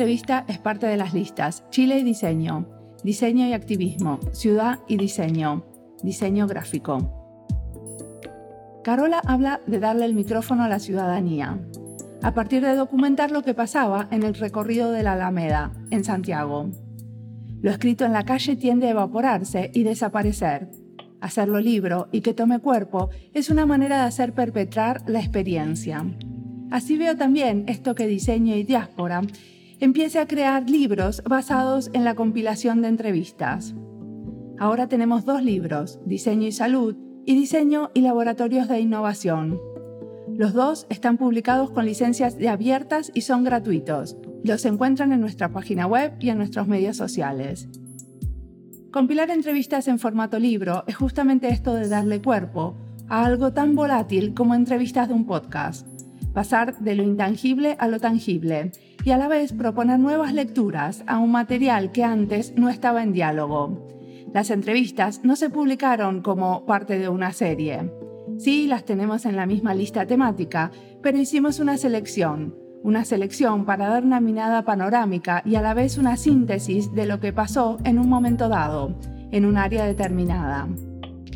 Entrevista 0.00 0.46
es 0.48 0.56
parte 0.56 0.86
de 0.86 0.96
las 0.96 1.12
listas 1.12 1.62
Chile 1.68 1.98
y 1.98 2.02
Diseño, 2.02 2.66
Diseño 3.04 3.46
y 3.46 3.52
Activismo, 3.52 4.18
Ciudad 4.32 4.78
y 4.88 4.96
Diseño, 4.96 5.66
Diseño 6.02 6.46
Gráfico. 6.46 6.96
Carola 8.82 9.20
habla 9.26 9.60
de 9.66 9.78
darle 9.78 10.06
el 10.06 10.14
micrófono 10.14 10.62
a 10.62 10.70
la 10.70 10.78
ciudadanía, 10.78 11.60
a 12.22 12.32
partir 12.32 12.62
de 12.62 12.76
documentar 12.76 13.30
lo 13.30 13.42
que 13.42 13.52
pasaba 13.52 14.08
en 14.10 14.22
el 14.22 14.32
recorrido 14.32 14.90
de 14.90 15.02
la 15.02 15.12
Alameda, 15.12 15.74
en 15.90 16.02
Santiago. 16.02 16.70
Lo 17.60 17.70
escrito 17.70 18.06
en 18.06 18.14
la 18.14 18.24
calle 18.24 18.56
tiende 18.56 18.86
a 18.86 18.92
evaporarse 18.92 19.70
y 19.74 19.82
desaparecer. 19.82 20.70
Hacerlo 21.20 21.60
libro 21.60 22.08
y 22.10 22.22
que 22.22 22.32
tome 22.32 22.60
cuerpo 22.60 23.10
es 23.34 23.50
una 23.50 23.66
manera 23.66 23.98
de 23.98 24.04
hacer 24.04 24.32
perpetrar 24.32 25.02
la 25.06 25.20
experiencia. 25.20 26.06
Así 26.70 26.96
veo 26.96 27.18
también 27.18 27.64
esto 27.68 27.94
que 27.94 28.06
diseño 28.06 28.56
y 28.56 28.62
diáspora 28.62 29.20
empiece 29.80 30.18
a 30.18 30.26
crear 30.26 30.68
libros 30.68 31.22
basados 31.24 31.90
en 31.94 32.04
la 32.04 32.14
compilación 32.14 32.82
de 32.82 32.88
entrevistas. 32.88 33.74
Ahora 34.58 34.88
tenemos 34.88 35.24
dos 35.24 35.42
libros, 35.42 35.98
Diseño 36.04 36.46
y 36.46 36.52
Salud 36.52 36.96
y 37.24 37.34
Diseño 37.34 37.90
y 37.94 38.02
Laboratorios 38.02 38.68
de 38.68 38.78
Innovación. 38.78 39.58
Los 40.36 40.52
dos 40.52 40.86
están 40.90 41.16
publicados 41.16 41.70
con 41.70 41.86
licencias 41.86 42.36
de 42.36 42.50
abiertas 42.50 43.10
y 43.14 43.22
son 43.22 43.42
gratuitos. 43.42 44.18
Los 44.44 44.66
encuentran 44.66 45.12
en 45.12 45.20
nuestra 45.20 45.50
página 45.50 45.86
web 45.86 46.12
y 46.20 46.28
en 46.28 46.38
nuestros 46.38 46.68
medios 46.68 46.98
sociales. 46.98 47.68
Compilar 48.92 49.30
entrevistas 49.30 49.88
en 49.88 49.98
formato 49.98 50.38
libro 50.38 50.84
es 50.88 50.96
justamente 50.96 51.48
esto 51.48 51.72
de 51.74 51.88
darle 51.88 52.20
cuerpo 52.20 52.76
a 53.08 53.24
algo 53.24 53.52
tan 53.52 53.74
volátil 53.74 54.34
como 54.34 54.54
entrevistas 54.54 55.08
de 55.08 55.14
un 55.14 55.26
podcast 55.26 55.86
pasar 56.32 56.78
de 56.78 56.94
lo 56.94 57.02
intangible 57.02 57.76
a 57.78 57.88
lo 57.88 58.00
tangible 58.00 58.72
y 59.04 59.10
a 59.10 59.18
la 59.18 59.28
vez 59.28 59.52
proponer 59.52 59.98
nuevas 59.98 60.32
lecturas 60.34 61.04
a 61.06 61.18
un 61.18 61.32
material 61.32 61.92
que 61.92 62.04
antes 62.04 62.54
no 62.56 62.68
estaba 62.68 63.02
en 63.02 63.12
diálogo. 63.12 63.86
Las 64.32 64.50
entrevistas 64.50 65.22
no 65.24 65.36
se 65.36 65.50
publicaron 65.50 66.22
como 66.22 66.64
parte 66.66 66.98
de 66.98 67.08
una 67.08 67.32
serie. 67.32 67.90
Sí, 68.38 68.66
las 68.66 68.84
tenemos 68.84 69.26
en 69.26 69.36
la 69.36 69.46
misma 69.46 69.74
lista 69.74 70.06
temática, 70.06 70.70
pero 71.02 71.18
hicimos 71.18 71.58
una 71.58 71.76
selección, 71.76 72.54
una 72.82 73.04
selección 73.04 73.64
para 73.64 73.88
dar 73.88 74.04
una 74.04 74.20
mirada 74.20 74.64
panorámica 74.64 75.42
y 75.44 75.56
a 75.56 75.62
la 75.62 75.74
vez 75.74 75.98
una 75.98 76.16
síntesis 76.16 76.92
de 76.92 77.06
lo 77.06 77.20
que 77.20 77.32
pasó 77.32 77.78
en 77.84 77.98
un 77.98 78.08
momento 78.08 78.48
dado, 78.48 78.96
en 79.30 79.44
un 79.44 79.56
área 79.56 79.84
determinada. 79.84 80.68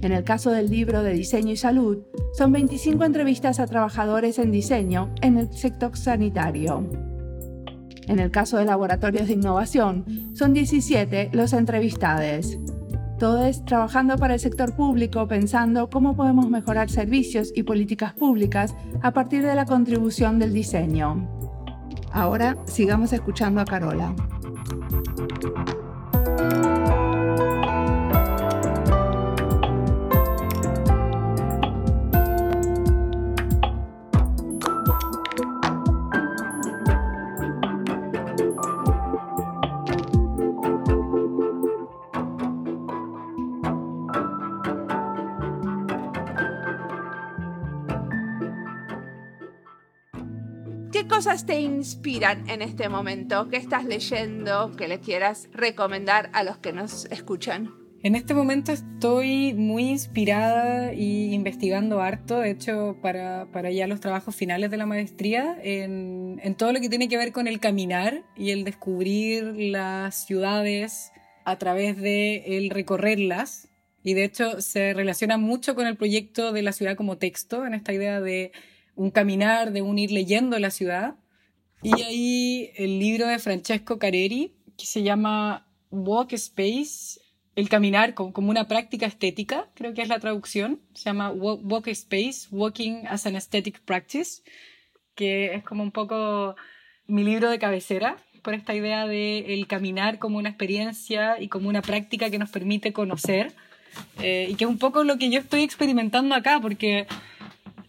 En 0.00 0.12
el 0.12 0.22
caso 0.22 0.50
del 0.50 0.70
libro 0.70 1.02
de 1.02 1.14
Diseño 1.14 1.52
y 1.52 1.56
Salud, 1.56 2.04
son 2.34 2.52
25 2.52 3.04
entrevistas 3.04 3.58
a 3.58 3.66
trabajadores 3.66 4.38
en 4.38 4.50
diseño 4.50 5.10
en 5.22 5.38
el 5.38 5.52
sector 5.52 5.96
sanitario. 5.96 7.13
En 8.06 8.18
el 8.18 8.30
caso 8.30 8.58
de 8.58 8.64
laboratorios 8.64 9.28
de 9.28 9.34
innovación, 9.34 10.04
son 10.34 10.52
17 10.52 11.30
los 11.32 11.52
entrevistados. 11.52 12.58
Todos 13.18 13.64
trabajando 13.64 14.18
para 14.18 14.34
el 14.34 14.40
sector 14.40 14.74
público 14.74 15.26
pensando 15.28 15.88
cómo 15.88 16.16
podemos 16.16 16.50
mejorar 16.50 16.90
servicios 16.90 17.52
y 17.54 17.62
políticas 17.62 18.12
públicas 18.12 18.74
a 19.02 19.12
partir 19.12 19.44
de 19.44 19.54
la 19.54 19.64
contribución 19.64 20.38
del 20.38 20.52
diseño. 20.52 21.28
Ahora 22.12 22.56
sigamos 22.66 23.12
escuchando 23.12 23.60
a 23.60 23.64
Carola. 23.64 24.14
Cosas 51.14 51.46
te 51.46 51.60
inspiran 51.60 52.50
en 52.50 52.60
este 52.60 52.88
momento? 52.88 53.48
¿Qué 53.48 53.56
estás 53.56 53.84
leyendo 53.84 54.72
que 54.76 54.88
le 54.88 54.98
quieras 54.98 55.48
recomendar 55.52 56.28
a 56.32 56.42
los 56.42 56.58
que 56.58 56.72
nos 56.72 57.04
escuchan? 57.04 57.72
En 58.02 58.16
este 58.16 58.34
momento 58.34 58.72
estoy 58.72 59.54
muy 59.54 59.90
inspirada 59.90 60.92
y 60.92 61.32
investigando 61.32 62.00
harto, 62.00 62.40
de 62.40 62.50
hecho, 62.50 62.96
para, 63.00 63.46
para 63.52 63.70
ya 63.70 63.86
los 63.86 64.00
trabajos 64.00 64.34
finales 64.34 64.72
de 64.72 64.76
la 64.76 64.86
maestría, 64.86 65.56
en, 65.62 66.56
todo 66.58 66.72
lo 66.72 66.80
que 66.80 66.88
tiene 66.88 67.08
que 67.08 67.16
ver 67.16 67.30
con 67.30 67.46
el 67.46 67.60
caminar 67.60 68.24
y 68.36 68.50
el 68.50 68.64
descubrir 68.64 69.54
las 69.56 70.26
ciudades 70.26 71.12
a 71.44 71.56
través 71.58 71.96
de 71.96 72.58
el 72.58 72.70
recorrerlas 72.70 73.68
y 74.02 74.14
de 74.14 74.24
hecho 74.24 74.60
se 74.60 74.94
relaciona 74.94 75.38
mucho 75.38 75.76
con 75.76 75.86
el 75.86 75.96
proyecto 75.96 76.50
de 76.50 76.62
la 76.62 76.72
ciudad 76.72 76.96
como 76.96 77.18
texto, 77.18 77.64
en 77.64 77.74
esta 77.74 77.92
idea 77.92 78.20
de 78.20 78.50
un 78.96 79.10
caminar, 79.10 79.72
de 79.72 79.82
un 79.82 79.98
ir 79.98 80.10
leyendo 80.10 80.58
la 80.58 80.70
ciudad. 80.70 81.16
Y 81.82 82.02
ahí 82.02 82.70
el 82.76 82.98
libro 82.98 83.26
de 83.26 83.38
Francesco 83.38 83.98
Careri, 83.98 84.54
que 84.76 84.86
se 84.86 85.02
llama 85.02 85.66
Walk 85.90 86.32
Space, 86.32 87.20
el 87.56 87.68
caminar 87.68 88.14
como 88.14 88.50
una 88.50 88.66
práctica 88.66 89.06
estética, 89.06 89.70
creo 89.74 89.94
que 89.94 90.02
es 90.02 90.08
la 90.08 90.18
traducción, 90.18 90.80
se 90.92 91.04
llama 91.04 91.30
Walk 91.30 91.86
Space, 91.88 92.48
Walking 92.50 93.06
as 93.06 93.26
an 93.26 93.36
Aesthetic 93.36 93.80
Practice, 93.82 94.42
que 95.14 95.54
es 95.54 95.62
como 95.62 95.82
un 95.82 95.92
poco 95.92 96.56
mi 97.06 97.22
libro 97.22 97.50
de 97.50 97.58
cabecera, 97.58 98.16
por 98.42 98.54
esta 98.54 98.74
idea 98.74 99.06
de 99.06 99.54
el 99.54 99.66
caminar 99.66 100.18
como 100.18 100.38
una 100.38 100.50
experiencia 100.50 101.40
y 101.40 101.48
como 101.48 101.68
una 101.68 101.80
práctica 101.80 102.28
que 102.28 102.38
nos 102.38 102.50
permite 102.50 102.92
conocer, 102.92 103.52
eh, 104.20 104.48
y 104.50 104.54
que 104.56 104.64
es 104.64 104.70
un 104.70 104.78
poco 104.78 105.04
lo 105.04 105.16
que 105.16 105.30
yo 105.30 105.38
estoy 105.38 105.62
experimentando 105.62 106.34
acá, 106.34 106.58
porque 106.60 107.06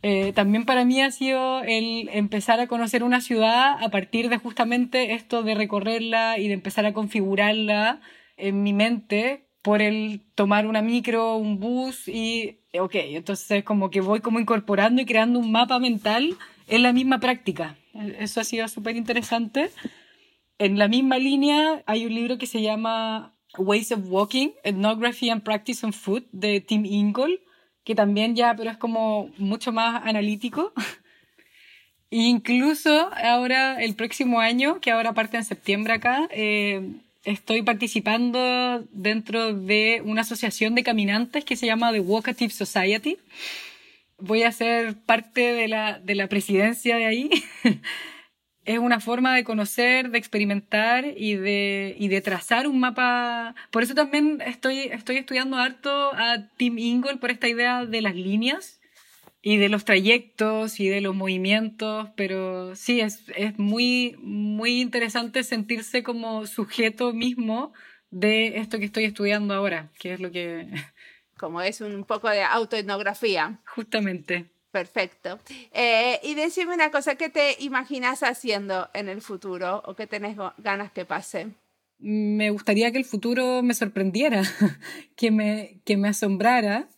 eh, 0.07 0.33
también 0.33 0.65
para 0.65 0.85
mí 0.85 1.01
ha 1.01 1.09
sido 1.09 1.63
el 1.63 2.09
empezar 2.13 2.59
a 2.59 2.67
conocer 2.67 3.03
una 3.03 3.21
ciudad 3.21 3.83
a 3.83 3.89
partir 3.89 4.29
de 4.29 4.37
justamente 4.37 5.15
esto 5.15 5.41
de 5.41 5.55
recorrerla 5.55 6.37
y 6.37 6.47
de 6.47 6.53
empezar 6.53 6.85
a 6.85 6.93
configurarla 6.93 8.01
en 8.37 8.61
mi 8.61 8.71
mente 8.71 9.47
por 9.63 9.81
el 9.81 10.21
tomar 10.35 10.67
una 10.67 10.83
micro, 10.83 11.37
un 11.37 11.59
bus 11.59 12.07
y, 12.07 12.59
ok, 12.79 12.93
entonces 12.93 13.63
como 13.63 13.89
que 13.89 13.99
voy 13.99 14.19
como 14.19 14.39
incorporando 14.39 15.01
y 15.01 15.07
creando 15.07 15.39
un 15.39 15.51
mapa 15.51 15.79
mental 15.79 16.37
en 16.67 16.83
la 16.83 16.93
misma 16.93 17.19
práctica. 17.19 17.75
Eso 18.19 18.41
ha 18.41 18.43
sido 18.43 18.67
súper 18.67 18.97
interesante. 18.97 19.71
En 20.59 20.77
la 20.77 20.87
misma 20.87 21.17
línea 21.17 21.81
hay 21.87 22.05
un 22.05 22.13
libro 22.13 22.37
que 22.37 22.45
se 22.45 22.61
llama 22.61 23.33
Ways 23.57 23.91
of 23.91 24.01
Walking, 24.07 24.49
Ethnography 24.63 25.31
and 25.31 25.41
Practice 25.41 25.83
on 25.83 25.93
Food 25.93 26.25
de 26.31 26.61
Tim 26.61 26.85
Ingold, 26.85 27.39
que 27.85 27.95
también 27.95 28.35
ya, 28.35 28.53
pero 28.55 28.71
es 28.71 28.77
como 28.77 29.29
mucho 29.37 29.71
más 29.71 30.03
analítico. 30.05 30.73
Incluso 32.09 33.09
ahora, 33.13 33.81
el 33.81 33.95
próximo 33.95 34.41
año, 34.41 34.81
que 34.81 34.91
ahora 34.91 35.13
parte 35.13 35.37
en 35.37 35.45
septiembre 35.45 35.93
acá, 35.93 36.27
eh, 36.31 36.81
estoy 37.23 37.61
participando 37.61 38.83
dentro 38.91 39.53
de 39.53 40.01
una 40.03 40.21
asociación 40.21 40.75
de 40.75 40.83
caminantes 40.83 41.45
que 41.45 41.55
se 41.55 41.67
llama 41.67 41.91
The 41.91 41.99
Walkative 41.99 42.51
Society. 42.51 43.17
Voy 44.17 44.43
a 44.43 44.51
ser 44.51 44.95
parte 44.95 45.53
de 45.53 45.67
la, 45.67 45.99
de 45.99 46.15
la 46.15 46.27
presidencia 46.27 46.95
de 46.97 47.05
ahí. 47.05 47.29
es 48.65 48.79
una 48.79 48.99
forma 48.99 49.35
de 49.35 49.43
conocer, 49.43 50.09
de 50.09 50.17
experimentar 50.17 51.05
y 51.05 51.35
de, 51.35 51.95
y 51.97 52.07
de 52.07 52.21
trazar 52.21 52.67
un 52.67 52.79
mapa. 52.79 53.55
Por 53.71 53.83
eso 53.83 53.93
también 53.93 54.41
estoy, 54.45 54.79
estoy 54.79 55.17
estudiando 55.17 55.57
harto 55.57 56.11
a 56.13 56.49
Tim 56.57 56.77
Ingold 56.79 57.19
por 57.19 57.29
esta 57.29 57.47
idea 57.47 57.85
de 57.85 58.01
las 58.01 58.15
líneas 58.15 58.81
y 59.43 59.57
de 59.57 59.69
los 59.69 59.85
trayectos 59.85 60.79
y 60.79 60.89
de 60.89 61.01
los 61.01 61.13
movimientos, 61.13 62.09
pero 62.15 62.75
sí, 62.75 62.99
es, 62.99 63.23
es 63.35 63.59
muy, 63.59 64.15
muy 64.17 64.81
interesante 64.81 65.43
sentirse 65.43 66.01
como 66.01 66.47
sujeto 66.47 67.13
mismo 67.13 67.71
de 68.09 68.57
esto 68.57 68.79
que 68.79 68.85
estoy 68.85 69.03
estudiando 69.03 69.53
ahora, 69.53 69.91
que 69.99 70.13
es 70.13 70.19
lo 70.19 70.31
que... 70.31 70.67
Como 71.37 71.61
es 71.61 71.81
un 71.81 72.05
poco 72.05 72.29
de 72.29 72.43
autoetnografía. 72.43 73.59
Justamente. 73.65 74.54
Perfecto. 74.75 75.39
Eh, 75.71 76.19
y 76.21 76.35
decime 76.35 76.73
una 76.73 76.91
cosa, 76.91 77.15
¿qué 77.15 77.29
te 77.29 77.55
imaginas 77.59 78.23
haciendo 78.23 78.89
en 78.93 79.07
el 79.07 79.21
futuro 79.21 79.81
o 79.85 79.95
qué 79.95 80.05
tenés 80.05 80.35
ganas 80.57 80.91
que 80.91 81.05
pase? 81.05 81.47
Me 81.97 82.49
gustaría 82.49 82.91
que 82.91 82.97
el 82.97 83.05
futuro 83.05 83.63
me 83.63 83.73
sorprendiera, 83.73 84.41
que 85.15 85.31
me, 85.31 85.79
que 85.85 85.95
me 85.95 86.09
asombrara, 86.09 86.89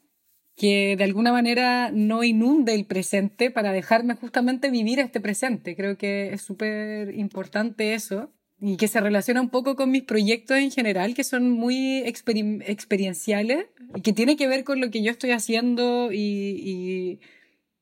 que 0.55 0.95
de 0.97 1.03
alguna 1.03 1.31
manera 1.31 1.91
no 1.93 2.23
inunde 2.23 2.73
el 2.73 2.87
presente 2.87 3.51
para 3.51 3.71
dejarme 3.71 4.15
justamente 4.15 4.71
vivir 4.71 4.97
este 4.97 5.21
presente. 5.21 5.75
Creo 5.75 5.99
que 5.99 6.33
es 6.33 6.41
súper 6.41 7.13
importante 7.13 7.93
eso 7.93 8.33
y 8.59 8.77
que 8.77 8.87
se 8.87 9.01
relaciona 9.01 9.39
un 9.39 9.49
poco 9.49 9.75
con 9.75 9.91
mis 9.91 10.01
proyectos 10.01 10.57
en 10.57 10.71
general, 10.71 11.13
que 11.13 11.23
son 11.23 11.51
muy 11.51 11.99
experienciales 11.99 13.67
y 13.93 14.01
que 14.01 14.13
tiene 14.13 14.35
que 14.35 14.47
ver 14.47 14.63
con 14.63 14.81
lo 14.81 14.89
que 14.89 15.03
yo 15.03 15.11
estoy 15.11 15.29
haciendo 15.29 16.11
y 16.11 17.19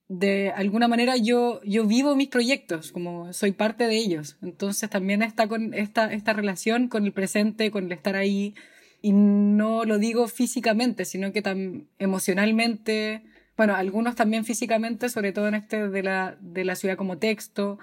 de 0.07 0.51
alguna 0.51 0.87
manera 0.87 1.17
yo, 1.17 1.61
yo 1.63 1.85
vivo 1.85 2.15
mis 2.15 2.27
proyectos, 2.27 2.91
como 2.91 3.33
soy 3.33 3.51
parte 3.51 3.87
de 3.87 3.97
ellos. 3.97 4.37
Entonces 4.41 4.89
también 4.89 5.21
está 5.23 5.47
con 5.47 5.73
esta, 5.73 6.11
esta 6.13 6.33
relación 6.33 6.87
con 6.87 7.05
el 7.05 7.11
presente, 7.11 7.71
con 7.71 7.85
el 7.85 7.91
estar 7.91 8.15
ahí. 8.15 8.55
Y 9.01 9.11
no 9.13 9.85
lo 9.85 9.97
digo 9.97 10.27
físicamente, 10.27 11.05
sino 11.05 11.31
que 11.31 11.41
tan 11.41 11.87
emocionalmente, 11.99 13.23
bueno, 13.57 13.75
algunos 13.75 14.15
también 14.15 14.45
físicamente, 14.45 15.09
sobre 15.09 15.31
todo 15.31 15.47
en 15.47 15.55
este 15.55 15.89
de 15.89 16.03
la, 16.03 16.37
de 16.39 16.65
la 16.65 16.75
ciudad 16.75 16.97
como 16.97 17.17
texto, 17.17 17.79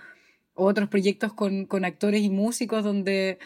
otros 0.54 0.88
proyectos 0.88 1.32
con, 1.32 1.66
con 1.66 1.85
actores 1.85 2.22
y 2.22 2.30
músicos 2.30 2.85
donde 2.85 3.38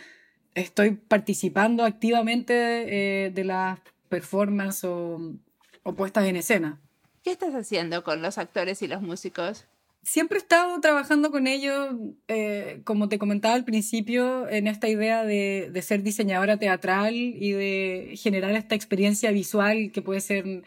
estoy 0.54 0.92
participando 0.92 1.84
activamente 1.84 3.26
eh, 3.26 3.30
de 3.30 3.44
las 3.44 3.78
performances 4.08 4.84
o, 4.84 5.34
o 5.82 5.94
puestas 5.94 6.26
en 6.26 6.36
escena. 6.36 6.80
¿Qué 7.26 7.32
estás 7.32 7.56
haciendo 7.56 8.04
con 8.04 8.22
los 8.22 8.38
actores 8.38 8.82
y 8.82 8.86
los 8.86 9.02
músicos? 9.02 9.64
Siempre 10.04 10.38
he 10.38 10.40
estado 10.40 10.80
trabajando 10.80 11.32
con 11.32 11.48
ellos, 11.48 11.88
eh, 12.28 12.82
como 12.84 13.08
te 13.08 13.18
comentaba 13.18 13.56
al 13.56 13.64
principio, 13.64 14.48
en 14.48 14.68
esta 14.68 14.88
idea 14.88 15.24
de, 15.24 15.68
de, 15.72 15.82
ser 15.82 16.04
diseñadora 16.04 16.56
teatral 16.60 17.16
y 17.16 17.50
de 17.50 18.12
generar 18.14 18.52
esta 18.52 18.76
experiencia 18.76 19.32
visual 19.32 19.90
que 19.92 20.02
puede 20.02 20.20
ser 20.20 20.62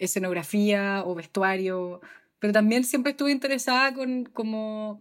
escenografía 0.00 1.04
o 1.06 1.14
vestuario, 1.14 2.00
pero 2.40 2.52
también 2.52 2.82
siempre 2.82 3.12
estuve 3.12 3.30
interesada 3.30 3.94
con 3.94 4.24
como 4.24 5.00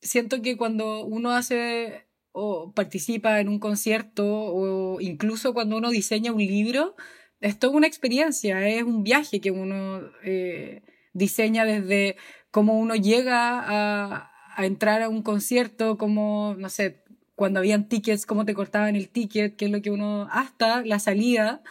siento 0.00 0.42
que 0.42 0.56
cuando 0.56 1.04
uno 1.04 1.32
hace 1.32 2.06
o 2.30 2.70
participa 2.70 3.40
en 3.40 3.48
un 3.48 3.58
concierto 3.58 4.24
o 4.24 5.00
incluso 5.00 5.54
cuando 5.54 5.76
uno 5.76 5.90
diseña 5.90 6.30
un 6.30 6.38
libro, 6.38 6.94
es 7.40 7.58
toda 7.58 7.76
una 7.76 7.86
experiencia, 7.86 8.66
es 8.68 8.82
un 8.82 9.02
viaje 9.02 9.40
que 9.40 9.50
uno 9.50 10.02
eh, 10.24 10.82
diseña 11.12 11.64
desde 11.64 12.16
cómo 12.50 12.78
uno 12.78 12.94
llega 12.94 13.62
a, 13.66 14.32
entrar 14.58 15.02
a 15.02 15.08
un 15.10 15.22
concierto, 15.22 15.98
como, 15.98 16.54
no 16.58 16.70
sé, 16.70 17.04
cuando 17.34 17.60
habían 17.60 17.88
tickets, 17.88 18.24
cómo 18.24 18.46
te 18.46 18.54
cortaban 18.54 18.96
el 18.96 19.10
ticket, 19.10 19.56
qué 19.56 19.66
es 19.66 19.70
lo 19.70 19.82
que 19.82 19.90
uno, 19.90 20.28
hasta 20.30 20.82
la 20.82 20.98
salida. 20.98 21.62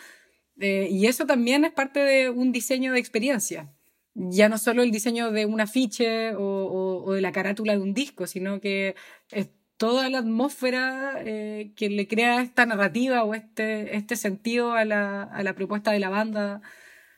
Eh, 0.60 0.88
y 0.92 1.08
eso 1.08 1.26
también 1.26 1.66
es 1.66 1.72
parte 1.72 2.00
de 2.00 2.30
un 2.30 2.52
diseño 2.52 2.94
de 2.94 3.00
experiencia. 3.00 3.74
Ya 4.14 4.50
no 4.50 4.60
solo 4.60 4.84
el 4.84 4.92
diseño 4.92 5.32
de 5.32 5.48
un 5.48 5.60
afiche 5.60 6.36
o, 6.36 7.04
o 7.04 7.14
de 7.14 7.22
la 7.22 7.32
carátula 7.32 7.74
de 7.74 7.82
un 7.82 7.96
disco, 7.96 8.28
sino 8.28 8.62
que 8.62 8.96
es 9.32 9.50
toda 9.78 10.10
la 10.10 10.20
atmósfera 10.20 11.16
eh, 11.26 11.72
que 11.76 11.90
le 11.90 12.08
crea 12.08 12.42
esta 12.42 12.66
narrativa 12.66 13.24
o 13.24 13.34
este, 13.34 13.96
este 13.96 14.16
sentido 14.16 14.74
a 14.74 14.86
la, 14.86 15.24
a 15.24 15.44
la 15.44 15.54
propuesta 15.54 15.92
de 15.92 16.00
la 16.00 16.10
banda 16.10 16.62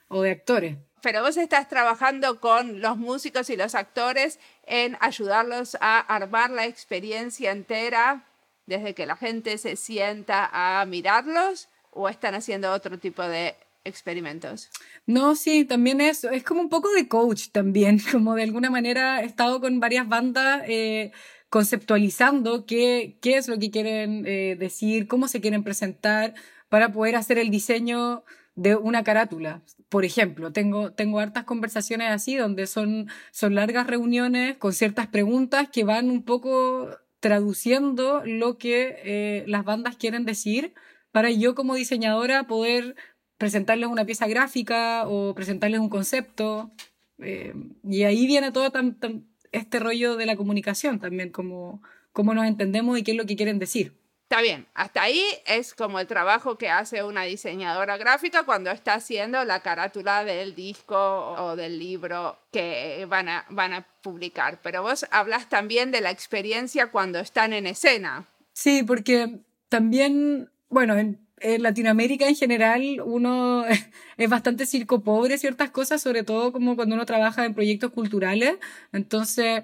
o 0.08 0.22
de 0.22 0.32
actores. 0.32 0.78
Pero 1.02 1.22
vos 1.22 1.38
estás 1.38 1.70
trabajando 1.70 2.40
con 2.40 2.82
los 2.82 2.98
músicos 2.98 3.50
y 3.50 3.56
los 3.56 3.76
actores 3.76 4.40
en 4.66 4.98
ayudarlos 5.00 5.78
a 5.80 6.00
armar 6.00 6.50
la 6.50 6.66
experiencia 6.66 7.52
entera 7.52 8.26
desde 8.66 8.94
que 8.94 9.06
la 9.06 9.16
gente 9.16 9.58
se 9.58 9.76
sienta 9.76 10.50
a 10.52 10.86
mirarlos 10.86 11.70
o 11.92 12.10
están 12.10 12.36
haciendo 12.36 12.72
otro 12.72 12.98
tipo 12.98 13.24
de 13.24 13.56
experimentos. 13.84 14.70
No, 15.06 15.36
sí, 15.36 15.66
también 15.66 16.02
es, 16.02 16.24
es 16.26 16.44
como 16.44 16.62
un 16.62 16.70
poco 16.70 16.92
de 16.92 17.08
coach 17.08 17.50
también, 17.52 18.00
como 18.12 18.36
de 18.36 18.44
alguna 18.44 18.70
manera 18.70 19.22
he 19.22 19.26
estado 19.26 19.62
con 19.62 19.80
varias 19.80 20.08
bandas 20.08 20.64
eh, 20.68 21.12
conceptualizando 21.50 22.66
qué, 22.66 23.18
qué 23.22 23.38
es 23.38 23.48
lo 23.48 23.58
que 23.58 23.72
quieren 23.72 24.26
eh, 24.26 24.56
decir, 24.60 25.08
cómo 25.08 25.28
se 25.28 25.42
quieren 25.42 25.64
presentar 25.64 26.34
para 26.70 26.92
poder 26.92 27.16
hacer 27.16 27.38
el 27.38 27.50
diseño 27.50 28.24
de 28.56 28.76
una 28.76 29.04
carátula. 29.04 29.62
Por 29.90 30.04
ejemplo, 30.04 30.52
tengo, 30.52 30.92
tengo 30.92 31.20
hartas 31.20 31.46
conversaciones 31.46 32.10
así 32.10 32.36
donde 32.36 32.68
son, 32.68 33.08
son 33.32 33.56
largas 33.56 33.88
reuniones 33.88 34.58
con 34.58 34.74
ciertas 34.74 35.08
preguntas 35.08 35.70
que 35.72 35.84
van 35.84 36.10
un 36.10 36.24
poco 36.24 36.90
traduciendo 37.20 38.24
lo 38.26 38.58
que 38.58 38.98
eh, 39.04 39.44
las 39.48 39.64
bandas 39.64 39.96
quieren 39.96 40.26
decir 40.26 40.74
para 41.12 41.32
yo 41.32 41.56
como 41.56 41.76
diseñadora 41.76 42.48
poder 42.48 42.96
presentarles 43.38 43.90
una 43.90 44.06
pieza 44.06 44.28
gráfica 44.28 45.08
o 45.08 45.34
presentarles 45.36 45.80
un 45.80 45.90
concepto. 45.90 46.72
Eh, 47.20 47.54
y 47.84 48.04
ahí 48.04 48.28
viene 48.28 48.52
todo 48.52 48.72
tan, 48.72 49.00
tan, 49.00 49.27
este 49.52 49.80
rollo 49.80 50.16
de 50.16 50.26
la 50.26 50.36
comunicación 50.36 51.00
también, 51.00 51.32
como 51.32 51.82
cómo 52.14 52.34
nos 52.34 52.46
entendemos 52.46 52.98
y 52.98 53.04
qué 53.04 53.12
es 53.12 53.18
lo 53.18 53.26
que 53.26 53.36
quieren 53.36 53.60
decir. 53.60 53.94
Está 54.24 54.42
bien, 54.42 54.68
hasta 54.74 55.04
ahí 55.04 55.24
es 55.46 55.74
como 55.74 56.02
el 56.02 56.08
trabajo 56.08 56.58
que 56.58 56.70
hace 56.70 57.02
una 57.02 57.24
diseñadora 57.24 57.96
gráfica 57.96 58.44
cuando 58.44 58.72
está 58.72 58.96
haciendo 58.96 59.46
la 59.46 59.62
carátula 59.62 60.26
del 60.26 60.54
disco 60.54 60.98
o 60.98 61.56
del 61.56 61.80
libro 61.80 62.38
que 62.52 63.06
van 63.08 63.30
a, 63.30 63.46
van 63.50 63.72
a 63.72 63.88
publicar. 64.02 64.60
Pero 64.62 64.82
vos 64.82 65.06
hablas 65.12 65.48
también 65.48 65.92
de 65.92 66.02
la 66.02 66.12
experiencia 66.12 66.92
cuando 66.92 67.20
están 67.20 67.54
en 67.54 67.68
escena. 67.68 68.26
Sí, 68.52 68.84
porque 68.84 69.40
también, 69.70 70.52
bueno, 70.68 70.98
en 70.98 71.27
Latinoamérica 71.42 72.28
en 72.28 72.36
general 72.36 73.02
uno 73.06 73.66
es 74.18 74.30
bastante 74.30 74.66
circo 74.66 75.02
pobre 75.02 75.38
ciertas 75.38 75.70
cosas, 75.72 76.02
sobre 76.02 76.24
todo 76.24 76.52
como 76.52 76.76
cuando 76.76 76.96
uno 76.96 77.06
trabaja 77.06 77.46
en 77.46 77.54
proyectos 77.54 77.92
culturales. 77.92 78.56
Entonces, 78.92 79.64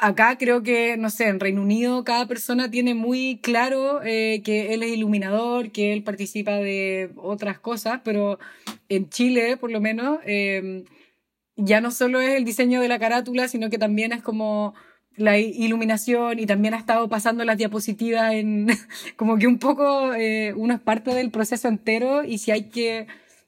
acá 0.00 0.36
creo 0.38 0.62
que, 0.62 0.96
no 0.96 1.10
sé, 1.10 1.28
en 1.28 1.40
Reino 1.40 1.62
Unido 1.62 2.04
cada 2.04 2.26
persona 2.26 2.70
tiene 2.70 2.94
muy 2.94 3.40
claro 3.42 4.02
eh, 4.04 4.42
que 4.44 4.74
él 4.74 4.82
es 4.82 4.90
iluminador, 4.90 5.70
que 5.72 5.92
él 5.92 6.02
participa 6.02 6.56
de 6.56 7.10
otras 7.16 7.58
cosas, 7.60 8.00
pero 8.04 8.38
en 8.88 9.08
Chile, 9.08 9.56
por 9.56 9.70
lo 9.70 9.80
menos, 9.80 10.18
eh, 10.26 10.84
ya 11.56 11.80
no 11.80 11.90
solo 11.90 12.20
es 12.20 12.34
el 12.34 12.44
diseño 12.44 12.80
de 12.80 12.88
la 12.88 12.98
carátula, 12.98 13.48
sino 13.48 13.70
que 13.70 13.78
también 13.78 14.12
es 14.12 14.22
como 14.22 14.74
la 15.16 15.38
iluminación 15.38 16.38
y 16.38 16.46
también 16.46 16.74
ha 16.74 16.78
estado 16.78 17.08
pasando 17.08 17.44
las 17.44 17.56
diapositivas 17.56 18.34
en 18.34 18.68
como 19.16 19.38
que 19.38 19.46
un 19.46 19.58
poco 19.58 20.14
eh, 20.14 20.52
uno 20.54 20.74
es 20.74 20.80
parte 20.80 21.14
del 21.14 21.30
proceso 21.30 21.68
entero 21.68 22.24
y 22.24 22.38
si 22.38 22.50
hay 22.50 22.64
que 22.64 23.06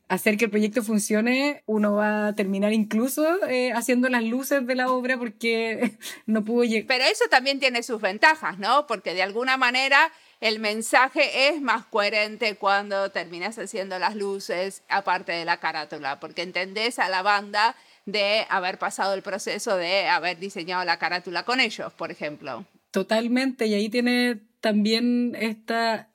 hacer 0.08 0.38
que 0.38 0.46
el 0.46 0.50
proyecto 0.50 0.82
funcione, 0.82 1.62
uno 1.66 1.94
va 1.94 2.28
a 2.28 2.34
terminar 2.34 2.72
incluso 2.72 3.46
eh, 3.46 3.72
haciendo 3.72 4.08
las 4.08 4.24
luces 4.24 4.66
de 4.66 4.74
la 4.74 4.90
obra 4.90 5.18
porque 5.18 5.92
no 6.26 6.44
pudo 6.44 6.64
llegar. 6.64 6.86
Pero 6.86 7.04
eso 7.04 7.24
también 7.30 7.60
tiene 7.60 7.82
sus 7.82 8.00
ventajas, 8.00 8.58
¿no? 8.58 8.86
Porque 8.86 9.14
de 9.14 9.22
alguna 9.22 9.56
manera 9.56 10.10
el 10.40 10.60
mensaje 10.60 11.48
es 11.48 11.60
más 11.60 11.84
coherente 11.86 12.56
cuando 12.56 13.10
terminas 13.10 13.58
haciendo 13.58 13.98
las 13.98 14.14
luces 14.14 14.82
aparte 14.88 15.32
de 15.32 15.44
la 15.44 15.58
carátula, 15.58 16.20
porque 16.20 16.42
entendés 16.42 16.98
a 16.98 17.08
la 17.08 17.22
banda 17.22 17.76
de 18.10 18.46
haber 18.48 18.78
pasado 18.78 19.12
el 19.12 19.20
proceso 19.20 19.76
de 19.76 20.06
haber 20.06 20.38
diseñado 20.38 20.82
la 20.84 20.98
carátula 20.98 21.42
con 21.42 21.60
ellos, 21.60 21.92
por 21.92 22.10
ejemplo. 22.10 22.64
Totalmente, 22.90 23.66
y 23.66 23.74
ahí 23.74 23.90
tiene 23.90 24.40
también 24.60 25.36
esta, 25.38 26.08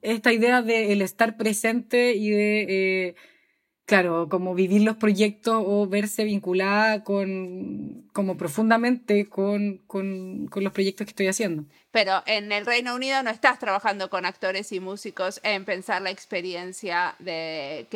esta 0.00 0.32
idea 0.32 0.60
de 0.60 0.92
el 0.92 1.02
estar 1.02 1.36
presente 1.36 2.14
y 2.16 2.30
de, 2.30 2.66
eh, 3.08 3.14
claro, 3.86 4.28
como 4.28 4.54
vivir 4.54 4.82
los 4.82 4.96
proyectos 4.96 5.62
o 5.66 5.86
verse 5.86 6.24
vinculada 6.24 7.04
con, 7.04 8.08
como 8.12 8.36
profundamente 8.36 9.28
con, 9.28 9.78
con, 9.86 10.46
con 10.48 10.64
los 10.64 10.72
proyectos 10.72 11.06
que 11.06 11.10
estoy 11.10 11.28
haciendo 11.28 11.64
pero 11.94 12.24
en 12.26 12.50
el 12.50 12.66
Reino 12.66 12.92
Unido 12.96 13.22
no 13.22 13.30
estás 13.30 13.60
trabajando 13.60 14.10
con 14.10 14.26
actores 14.26 14.72
y 14.72 14.80
músicos 14.80 15.38
en 15.44 15.64
pensar 15.64 16.02
la 16.02 16.10
experiencia 16.10 17.14
de, 17.20 17.86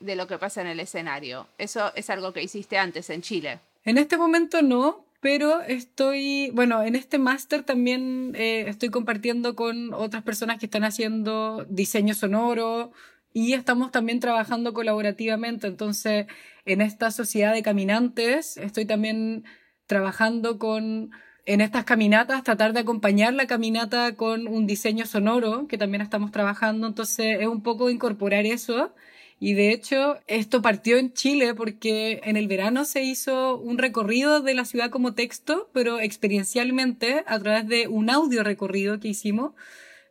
de, 0.00 0.16
lo 0.16 0.26
que 0.26 0.38
pasa 0.38 0.62
en 0.62 0.66
el 0.66 0.80
escenario. 0.80 1.46
Eso 1.58 1.92
es 1.94 2.08
algo 2.08 2.32
que 2.32 2.42
hiciste 2.42 2.78
antes 2.78 3.10
en 3.10 3.20
Chile. 3.20 3.58
En 3.84 3.98
este 3.98 4.16
momento 4.16 4.62
no, 4.62 5.04
pero 5.20 5.60
estoy, 5.60 6.52
bueno, 6.54 6.82
en 6.82 6.96
este 6.96 7.18
máster 7.18 7.64
también 7.64 8.32
eh, 8.34 8.64
estoy 8.66 8.88
compartiendo 8.88 9.54
con 9.54 9.92
otras 9.92 10.22
personas 10.22 10.58
que 10.58 10.64
están 10.64 10.84
haciendo 10.84 11.66
diseño 11.68 12.14
sonoro 12.14 12.92
y 13.34 13.52
estamos 13.52 13.90
también 13.90 14.20
trabajando 14.20 14.72
colaborativamente. 14.72 15.66
Entonces, 15.66 16.26
en 16.64 16.80
esta 16.80 17.10
sociedad 17.10 17.52
de 17.52 17.62
caminantes 17.62 18.56
estoy 18.56 18.86
también 18.86 19.44
trabajando 19.86 20.58
con 20.58 21.10
en 21.46 21.60
estas 21.60 21.84
caminatas 21.84 22.42
tratar 22.42 22.72
de 22.72 22.80
acompañar 22.80 23.34
la 23.34 23.46
caminata 23.46 24.16
con 24.16 24.48
un 24.48 24.66
diseño 24.66 25.04
sonoro 25.04 25.66
que 25.68 25.76
también 25.76 26.00
estamos 26.00 26.30
trabajando, 26.30 26.86
entonces 26.86 27.38
es 27.40 27.46
un 27.46 27.62
poco 27.62 27.90
incorporar 27.90 28.46
eso. 28.46 28.94
Y 29.40 29.52
de 29.52 29.72
hecho, 29.72 30.16
esto 30.26 30.62
partió 30.62 30.96
en 30.96 31.12
Chile 31.12 31.54
porque 31.54 32.20
en 32.24 32.36
el 32.36 32.48
verano 32.48 32.84
se 32.86 33.02
hizo 33.02 33.58
un 33.58 33.76
recorrido 33.78 34.40
de 34.40 34.54
la 34.54 34.64
ciudad 34.64 34.90
como 34.90 35.14
texto, 35.14 35.68
pero 35.74 36.00
experiencialmente 36.00 37.24
a 37.26 37.38
través 37.40 37.66
de 37.68 37.88
un 37.88 38.08
audio 38.08 38.42
recorrido 38.42 39.00
que 39.00 39.08
hicimos. 39.08 39.52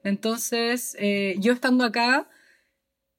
Entonces, 0.03 0.95
eh, 0.99 1.36
yo 1.39 1.53
estando 1.53 1.86
acá, 1.86 2.27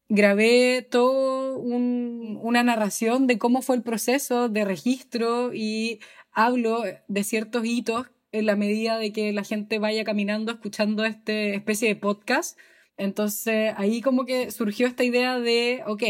grabé 0.08 0.82
todo 0.82 1.58
una 1.58 2.62
narración 2.62 3.26
de 3.26 3.38
cómo 3.38 3.62
fue 3.62 3.76
el 3.76 3.82
proceso 3.82 4.48
de 4.48 4.64
registro 4.64 5.52
y 5.54 6.00
hablo 6.32 6.82
de 7.08 7.24
ciertos 7.24 7.64
hitos 7.64 8.10
en 8.32 8.46
la 8.46 8.56
medida 8.56 8.98
de 8.98 9.12
que 9.12 9.32
la 9.32 9.44
gente 9.44 9.78
vaya 9.78 10.04
caminando 10.04 10.52
escuchando 10.52 11.04
este 11.04 11.54
especie 11.54 11.88
de 11.88 11.96
podcast. 11.96 12.58
Entonces 12.96 13.72
ahí 13.76 14.00
como 14.00 14.24
que 14.26 14.50
surgió 14.50 14.86
esta 14.86 15.04
idea 15.04 15.38
de, 15.40 15.82
ok, 15.86 16.02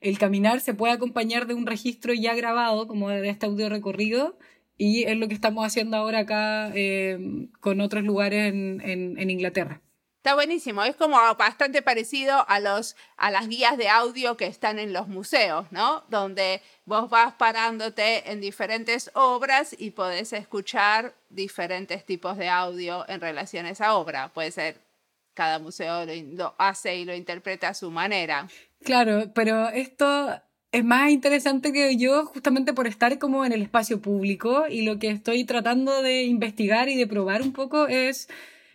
el 0.00 0.18
caminar 0.18 0.60
se 0.60 0.74
puede 0.74 0.92
acompañar 0.92 1.46
de 1.46 1.54
un 1.54 1.66
registro 1.66 2.14
ya 2.14 2.34
grabado, 2.34 2.86
como 2.86 3.10
de 3.10 3.28
este 3.28 3.46
audio 3.46 3.68
recorrido, 3.68 4.38
y 4.76 5.04
es 5.04 5.16
lo 5.18 5.28
que 5.28 5.34
estamos 5.34 5.66
haciendo 5.66 5.96
ahora 5.96 6.20
acá 6.20 6.72
eh, 6.74 7.48
con 7.60 7.80
otros 7.80 8.04
lugares 8.04 8.52
en 8.54 9.30
Inglaterra. 9.30 9.82
Está 10.20 10.34
buenísimo, 10.34 10.82
es 10.82 10.96
como 10.96 11.16
bastante 11.38 11.80
parecido 11.80 12.44
a, 12.46 12.60
los, 12.60 12.94
a 13.16 13.30
las 13.30 13.48
guías 13.48 13.78
de 13.78 13.88
audio 13.88 14.36
que 14.36 14.44
están 14.44 14.78
en 14.78 14.92
los 14.92 15.08
museos, 15.08 15.64
¿no? 15.70 16.04
Donde 16.10 16.60
vos 16.84 17.08
vas 17.08 17.32
parándote 17.32 18.30
en 18.30 18.38
diferentes 18.38 19.10
obras 19.14 19.74
y 19.78 19.92
podés 19.92 20.34
escuchar 20.34 21.14
diferentes 21.30 22.04
tipos 22.04 22.36
de 22.36 22.50
audio 22.50 23.06
en 23.08 23.22
relación 23.22 23.64
a 23.64 23.70
esa 23.70 23.94
obra. 23.94 24.28
Puede 24.28 24.50
ser, 24.50 24.76
cada 25.32 25.58
museo 25.58 26.04
lo, 26.04 26.54
hace 26.58 26.96
y 26.96 27.06
lo 27.06 27.14
interpreta 27.14 27.68
a 27.68 27.74
su 27.74 27.90
manera. 27.90 28.46
Claro, 28.84 29.32
pero 29.34 29.70
esto 29.70 30.38
es 30.70 30.84
más 30.84 31.10
interesante 31.12 31.72
que 31.72 31.96
yo 31.96 32.26
justamente 32.26 32.74
por 32.74 32.86
estar 32.86 33.18
como 33.18 33.46
en 33.46 33.52
el 33.52 33.62
espacio 33.62 34.02
público 34.02 34.66
y 34.68 34.82
lo 34.82 34.98
que 34.98 35.08
estoy 35.08 35.44
tratando 35.44 36.02
de 36.02 36.24
investigar 36.24 36.90
y 36.90 36.98
de 36.98 37.06
probar 37.06 37.40
un 37.40 37.54
poco 37.54 37.88
es 37.88 38.28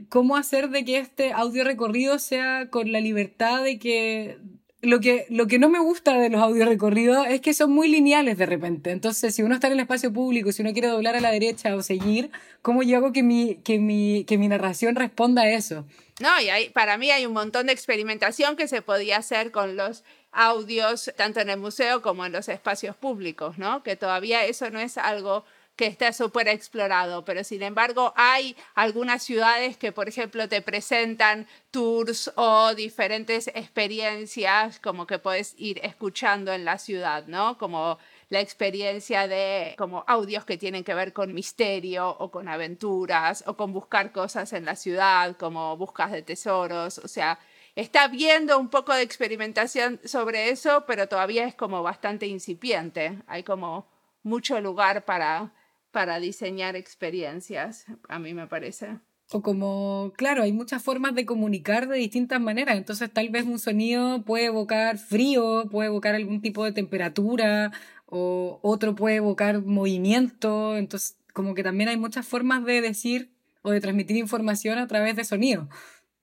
cómo 0.10 0.36
hacer 0.38 0.70
de 0.70 0.86
que 0.86 0.98
este 0.98 1.32
audio 1.32 1.64
recorrido 1.64 2.20
sea 2.20 2.70
con 2.70 2.92
la 2.92 3.00
libertad 3.00 3.64
de 3.64 3.80
que 3.80 4.38
lo 4.86 5.00
que, 5.00 5.26
lo 5.30 5.48
que 5.48 5.60
no 5.60 5.70
me 5.70 5.80
gusta 5.80 6.18
de 6.18 6.30
los 6.30 6.42
audio 6.42 6.66
recorridos 6.66 7.26
es 7.28 7.42
que 7.42 7.54
son 7.54 7.72
muy 7.72 7.88
lineales 7.88 8.38
de 8.38 8.46
repente. 8.46 8.92
Entonces, 8.92 9.36
si 9.36 9.44
uno 9.44 9.56
está 9.56 9.68
en 9.68 9.74
el 9.74 9.80
espacio 9.80 10.14
público, 10.14 10.52
si 10.52 10.62
uno 10.62 10.74
quiere 10.74 10.88
doblar 10.88 11.16
a 11.16 11.22
la 11.22 11.32
derecha 11.32 11.76
o 11.76 11.82
seguir, 11.82 12.32
¿cómo 12.62 12.84
yo 12.84 12.98
hago 12.98 13.12
que 13.12 13.24
mi, 13.24 13.56
que 13.64 13.80
mi, 13.80 14.26
que 14.26 14.38
mi 14.38 14.48
narración 14.48 14.96
responda 14.96 15.44
a 15.44 15.50
eso? 15.50 15.86
No, 16.20 16.30
y 16.40 16.70
para 16.70 16.98
mí 16.98 17.12
hay 17.12 17.26
un 17.26 17.34
montón 17.34 17.68
de 17.68 17.74
experimentación 17.74 18.56
que 18.56 18.68
se 18.68 18.82
podía 18.82 19.18
hacer 19.18 19.52
con 19.52 19.76
los 19.76 20.04
audios, 20.32 21.12
tanto 21.16 21.40
en 21.40 21.50
el 21.50 21.60
museo 21.60 22.02
como 22.02 22.26
en 22.26 22.32
los 22.32 22.48
espacios 22.48 22.96
públicos, 22.96 23.58
¿no? 23.58 23.84
Que 23.84 23.96
todavía 23.96 24.46
eso 24.46 24.70
no 24.70 24.80
es 24.80 24.98
algo 24.98 25.46
que 25.76 25.88
está 25.88 26.14
súper 26.14 26.48
explorado, 26.48 27.26
pero 27.26 27.44
sin 27.44 27.62
embargo 27.62 28.14
hay 28.16 28.56
algunas 28.76 29.24
ciudades 29.24 29.78
que, 29.78 29.92
por 29.92 30.08
ejemplo, 30.08 30.48
te 30.48 30.62
presentan 30.62 31.48
tours 31.72 32.32
o 32.36 32.74
diferentes 32.76 33.48
experiencias 33.48 34.80
como 34.80 35.06
que 35.06 35.20
puedes 35.20 35.54
ir 35.58 35.80
escuchando 35.84 36.54
en 36.54 36.64
la 36.64 36.78
ciudad, 36.78 37.28
¿no? 37.28 37.58
Como 37.58 37.98
la 38.30 38.40
experiencia 38.40 39.28
de 39.28 39.76
como 39.78 40.04
audios 40.08 40.46
que 40.46 40.58
tienen 40.58 40.84
que 40.84 40.94
ver 40.94 41.14
con 41.14 41.34
misterio 41.34 42.10
o 42.10 42.32
con 42.32 42.48
aventuras 42.48 43.44
o 43.46 43.56
con 43.56 43.74
buscar 43.74 44.12
cosas 44.12 44.54
en 44.54 44.66
la 44.66 44.76
ciudad, 44.76 45.36
como 45.38 45.78
buscas 45.78 46.12
de 46.12 46.22
tesoros, 46.22 46.98
o 47.00 47.08
sea, 47.08 47.38
está 47.76 48.08
viendo 48.08 48.58
un 48.58 48.70
poco 48.70 48.94
de 48.94 49.02
experimentación 49.04 50.00
sobre 50.06 50.50
eso, 50.50 50.86
pero 50.88 51.08
todavía 51.08 51.46
es 51.46 51.56
como 51.56 51.84
bastante 51.84 52.26
incipiente. 52.26 53.20
Hay 53.28 53.44
como 53.44 53.88
mucho 54.24 54.60
lugar 54.62 55.06
para 55.06 55.52
para 55.96 56.20
diseñar 56.20 56.76
experiencias, 56.76 57.86
a 58.10 58.20
mí 58.20 58.34
me 58.34 58.48
parece. 58.48 59.00
O 59.32 59.42
como, 59.42 60.12
claro, 60.18 60.44
hay 60.44 60.52
muchas 60.52 60.84
formas 60.84 61.16
de 61.16 61.26
comunicar 61.26 61.88
de 61.88 61.98
distintas 61.98 62.42
maneras, 62.42 62.76
entonces 62.76 63.10
tal 63.14 63.30
vez 63.30 63.46
un 63.46 63.60
sonido 63.60 64.22
puede 64.26 64.48
evocar 64.48 64.98
frío, 64.98 65.70
puede 65.72 65.88
evocar 65.88 66.14
algún 66.14 66.42
tipo 66.42 66.66
de 66.66 66.74
temperatura, 66.74 67.72
o 68.08 68.60
otro 68.62 68.94
puede 68.94 69.16
evocar 69.16 69.62
movimiento, 69.62 70.76
entonces 70.76 71.18
como 71.32 71.56
que 71.56 71.64
también 71.64 71.88
hay 71.88 71.96
muchas 71.96 72.28
formas 72.28 72.66
de 72.66 72.82
decir 72.82 73.32
o 73.62 73.72
de 73.72 73.80
transmitir 73.80 74.18
información 74.18 74.78
a 74.80 74.88
través 74.88 75.16
de 75.16 75.24
sonido, 75.24 75.70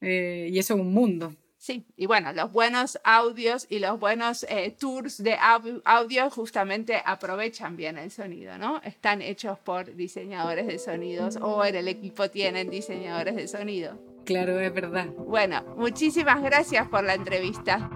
eh, 0.03 0.51
y 0.53 0.59
eso 0.59 0.75
es 0.75 0.81
un 0.81 0.93
mundo. 0.93 1.35
Sí, 1.62 1.86
y 1.96 2.06
bueno, 2.06 2.32
los 2.32 2.50
buenos 2.50 2.98
audios 3.04 3.68
y 3.70 3.78
los 3.78 4.00
buenos 4.00 4.44
eh, 4.48 4.74
tours 4.76 5.22
de 5.22 5.36
audio 5.84 6.28
justamente 6.28 7.00
aprovechan 7.04 7.76
bien 7.76 7.98
el 7.98 8.10
sonido, 8.10 8.58
¿no? 8.58 8.82
Están 8.82 9.22
hechos 9.22 9.60
por 9.60 9.94
diseñadores 9.94 10.66
de 10.66 10.80
sonidos 10.80 11.38
o 11.40 11.64
en 11.64 11.76
el 11.76 11.86
equipo 11.86 12.28
tienen 12.28 12.68
diseñadores 12.68 13.36
de 13.36 13.46
sonido. 13.46 13.96
Claro, 14.24 14.58
es 14.58 14.74
verdad. 14.74 15.06
Bueno, 15.06 15.62
muchísimas 15.76 16.42
gracias 16.42 16.88
por 16.88 17.04
la 17.04 17.14
entrevista. 17.14 17.88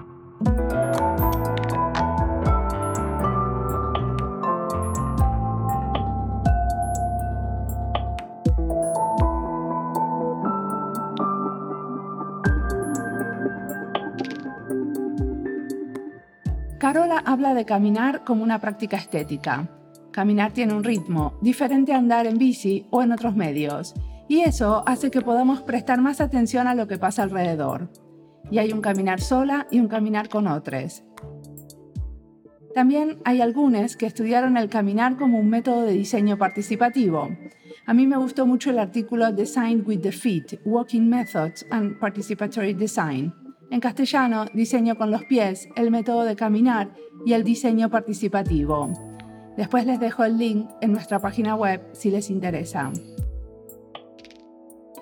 Carola 16.87 17.21
habla 17.27 17.53
de 17.53 17.65
caminar 17.65 18.23
como 18.23 18.45
una 18.45 18.61
práctica 18.61 18.97
estética. 18.97 19.69
Caminar 20.13 20.53
tiene 20.53 20.73
un 20.73 20.85
ritmo, 20.85 21.37
diferente 21.43 21.93
a 21.93 21.97
andar 21.99 22.29
en 22.29 22.39
bici 22.39 22.87
o 22.91 23.03
en 23.03 23.11
otros 23.11 23.35
medios, 23.35 23.93
y 24.29 24.43
eso 24.43 24.85
hace 24.87 25.11
que 25.11 25.21
podamos 25.21 25.63
prestar 25.63 26.01
más 26.01 26.21
atención 26.21 26.69
a 26.69 26.77
lo 26.77 26.87
que 26.87 26.97
pasa 26.97 27.25
alrededor. 27.25 27.91
y 28.53 28.59
hay 28.59 28.73
un 28.73 28.83
caminar 28.83 29.21
sola 29.21 29.67
y 29.69 29.81
un 29.81 29.89
caminar 29.89 30.29
con 30.29 30.47
otros. 30.47 31.03
También 32.73 33.19
hay 33.25 33.41
algunos 33.41 33.97
que 33.97 34.07
estudiaron 34.07 34.57
el 34.57 34.69
caminar 34.69 35.17
como 35.17 35.41
un 35.41 35.51
método 35.51 35.83
de 35.83 35.93
diseño 35.93 36.39
participativo. 36.39 37.31
A 37.85 37.95
mí 37.95 38.07
me 38.07 38.17
gustó 38.17 38.47
mucho 38.47 38.71
el 38.71 38.79
artículo 38.79 39.33
Design 39.33 39.83
with 39.85 40.03
the 40.03 40.13
Feet, 40.13 40.61
Walking 40.65 41.09
Methods 41.09 41.67
and 41.69 41.99
Participatory 41.99 42.75
Design. 42.75 43.46
En 43.71 43.81
castellano, 43.81 44.47
diseño 44.55 44.97
con 44.97 45.11
los 45.11 45.25
pies, 45.25 45.69
el 45.77 45.91
método 45.91 46.23
de 46.23 46.37
caminar 46.37 46.95
y 47.25 47.33
el 47.33 47.43
diseño 47.43 47.91
participativo. 47.91 48.93
Después 49.57 49.87
les 49.87 49.99
dejo 49.99 50.25
el 50.25 50.39
link 50.39 50.69
en 50.81 50.93
nuestra 50.93 51.19
página 51.19 51.57
web 51.57 51.83
si 51.93 52.11
les 52.11 52.31
interesa. 52.31 52.93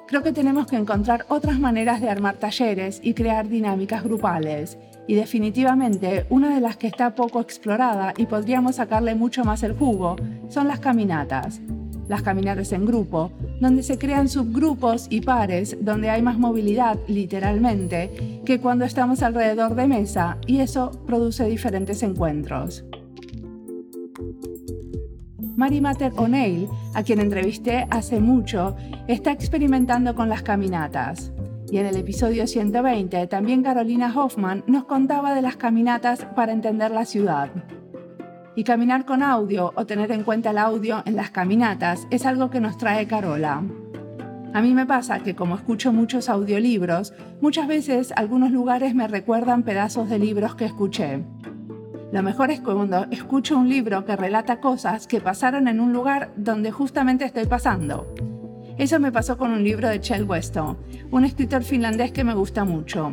Creo 0.07 0.23
que 0.23 0.33
tenemos 0.33 0.67
que 0.67 0.77
encontrar 0.77 1.27
otras 1.29 1.59
maneras 1.59 2.01
de 2.01 2.09
armar 2.09 2.37
talleres 2.37 3.01
y 3.03 3.15
crear 3.15 3.49
dinámicas 3.49 4.05
grupales. 4.05 4.79
Y 5.07 5.15
definitivamente 5.15 6.27
una 6.31 6.55
de 6.55 6.61
las 6.61 6.77
que 6.77 6.87
está 6.87 7.15
poco 7.15 7.41
explorada 7.41 8.15
y 8.17 8.27
podríamos 8.27 8.77
sacarle 8.77 9.15
mucho 9.15 9.45
más 9.45 9.63
el 9.63 9.75
jugo 9.75 10.17
son 10.49 10.69
las 10.69 10.81
caminatas. 10.81 11.61
Las 12.09 12.23
caminatas 12.23 12.73
en 12.73 12.85
grupo, 12.85 13.33
donde 13.61 13.83
se 13.83 13.99
crean 13.99 14.29
subgrupos 14.29 15.07
y 15.11 15.21
pares, 15.21 15.77
donde 15.81 16.11
hay 16.11 16.23
más 16.23 16.39
movilidad, 16.39 16.99
literalmente, 17.09 18.41
que 18.45 18.61
cuando 18.61 18.85
estamos 18.85 19.23
alrededor 19.23 19.75
de 19.75 19.87
mesa 19.87 20.39
y 20.47 20.61
eso 20.61 20.91
produce 21.07 21.45
diferentes 21.45 22.03
encuentros. 22.03 22.85
Mary 25.57 25.81
Mater 25.81 26.13
O'Neill, 26.17 26.69
a 26.95 27.03
quien 27.05 27.21
entrevisté 27.21 27.87
hace 27.91 28.21
mucho, 28.21 28.75
está 29.07 29.31
experimentando 29.31 30.15
con 30.15 30.29
las 30.29 30.43
caminatas. 30.43 31.33
Y 31.71 31.79
en 31.79 31.87
el 31.87 31.97
episodio 31.97 32.47
120 32.47 33.27
también 33.29 33.63
Carolina 33.63 34.13
Hoffman 34.15 34.65
nos 34.67 34.85
contaba 34.85 35.35
de 35.35 35.43
las 35.43 35.57
caminatas 35.57 36.25
para 36.37 36.53
entender 36.53 36.91
la 36.91 37.05
ciudad. 37.05 37.51
Y 38.57 38.63
caminar 38.65 39.05
con 39.05 39.23
audio 39.23 39.73
o 39.75 39.85
tener 39.85 40.13
en 40.13 40.23
cuenta 40.23 40.51
el 40.51 40.59
audio 40.59 41.03
en 41.07 41.17
las 41.17 41.31
caminatas 41.31 42.07
es 42.11 42.25
algo 42.25 42.51
que 42.51 42.61
nos 42.61 42.79
trae 42.79 43.07
Carola. 43.07 43.63
A 44.53 44.63
mí 44.63 44.73
me 44.73 44.87
pasa 44.87 45.19
que 45.19 45.35
como 45.35 45.57
escucho 45.57 45.93
muchos 45.93 46.29
audiolibros, 46.29 47.13
muchas 47.41 47.67
veces 47.67 48.13
algunos 48.15 48.53
lugares 48.53 48.95
me 48.95 49.09
recuerdan 49.09 49.65
pedazos 49.65 50.09
de 50.09 50.21
libros 50.21 50.55
que 50.55 50.67
escuché. 50.67 51.25
Lo 52.13 52.23
mejor 52.23 52.53
es 52.53 52.61
cuando 52.61 53.07
escucho 53.11 53.59
un 53.59 53.69
libro 53.69 54.05
que 54.05 54.15
relata 54.15 54.61
cosas 54.61 55.09
que 55.09 55.21
pasaron 55.21 55.67
en 55.67 55.81
un 55.81 55.93
lugar 55.93 56.31
donde 56.37 56.71
justamente 56.71 57.25
estoy 57.25 57.47
pasando. 57.47 58.15
Eso 58.79 59.01
me 59.01 59.11
pasó 59.11 59.37
con 59.37 59.51
un 59.51 59.65
libro 59.65 59.89
de 59.89 60.01
Kjell 60.01 60.23
Westo, 60.23 60.77
un 61.11 61.25
escritor 61.25 61.65
finlandés 61.65 62.13
que 62.13 62.23
me 62.23 62.35
gusta 62.35 62.65
mucho. 62.65 63.13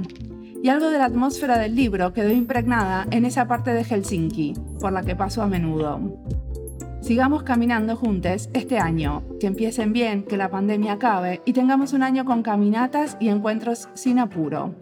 Y 0.63 0.69
algo 0.69 0.91
de 0.91 0.99
la 0.99 1.05
atmósfera 1.05 1.57
del 1.57 1.75
libro 1.75 2.13
quedó 2.13 2.29
impregnada 2.29 3.07
en 3.09 3.25
esa 3.25 3.47
parte 3.47 3.73
de 3.73 3.83
Helsinki, 3.83 4.53
por 4.79 4.93
la 4.93 5.01
que 5.01 5.15
paso 5.15 5.41
a 5.41 5.47
menudo. 5.47 5.99
Sigamos 7.01 7.41
caminando 7.41 7.95
juntos 7.95 8.47
este 8.53 8.77
año, 8.77 9.23
que 9.39 9.47
empiecen 9.47 9.91
bien, 9.91 10.23
que 10.23 10.37
la 10.37 10.51
pandemia 10.51 10.93
acabe 10.93 11.41
y 11.45 11.53
tengamos 11.53 11.93
un 11.93 12.03
año 12.03 12.25
con 12.25 12.43
caminatas 12.43 13.17
y 13.19 13.29
encuentros 13.29 13.89
sin 13.95 14.19
apuro. 14.19 14.75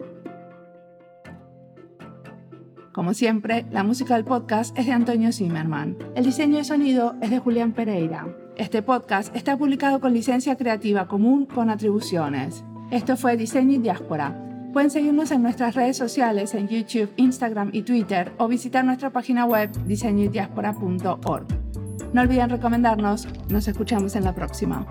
Como 2.92 3.14
siempre, 3.14 3.64
la 3.70 3.82
música 3.82 4.16
del 4.16 4.24
podcast 4.24 4.76
es 4.78 4.84
de 4.84 4.92
Antonio 4.92 5.32
Zimmerman. 5.32 5.96
El 6.14 6.24
diseño 6.24 6.58
de 6.58 6.64
sonido 6.64 7.14
es 7.22 7.30
de 7.30 7.38
Julián 7.38 7.72
Pereira. 7.72 8.26
Este 8.56 8.82
podcast 8.82 9.34
está 9.34 9.56
publicado 9.56 10.00
con 10.00 10.12
licencia 10.12 10.56
creativa 10.56 11.08
común 11.08 11.46
con 11.46 11.70
atribuciones. 11.70 12.64
Esto 12.90 13.16
fue 13.16 13.38
Diseño 13.38 13.76
y 13.76 13.78
Diáspora. 13.78 14.49
Pueden 14.72 14.90
seguirnos 14.90 15.32
en 15.32 15.42
nuestras 15.42 15.74
redes 15.74 15.96
sociales 15.96 16.54
en 16.54 16.68
YouTube, 16.68 17.10
Instagram 17.16 17.70
y 17.72 17.82
Twitter 17.82 18.32
o 18.38 18.46
visitar 18.46 18.84
nuestra 18.84 19.10
página 19.10 19.44
web 19.44 19.70
diseñoydiaspora.org. 19.86 21.46
No 22.12 22.20
olviden 22.20 22.50
recomendarnos. 22.50 23.26
Nos 23.48 23.66
escuchamos 23.66 24.14
en 24.14 24.24
la 24.24 24.34
próxima. 24.34 24.86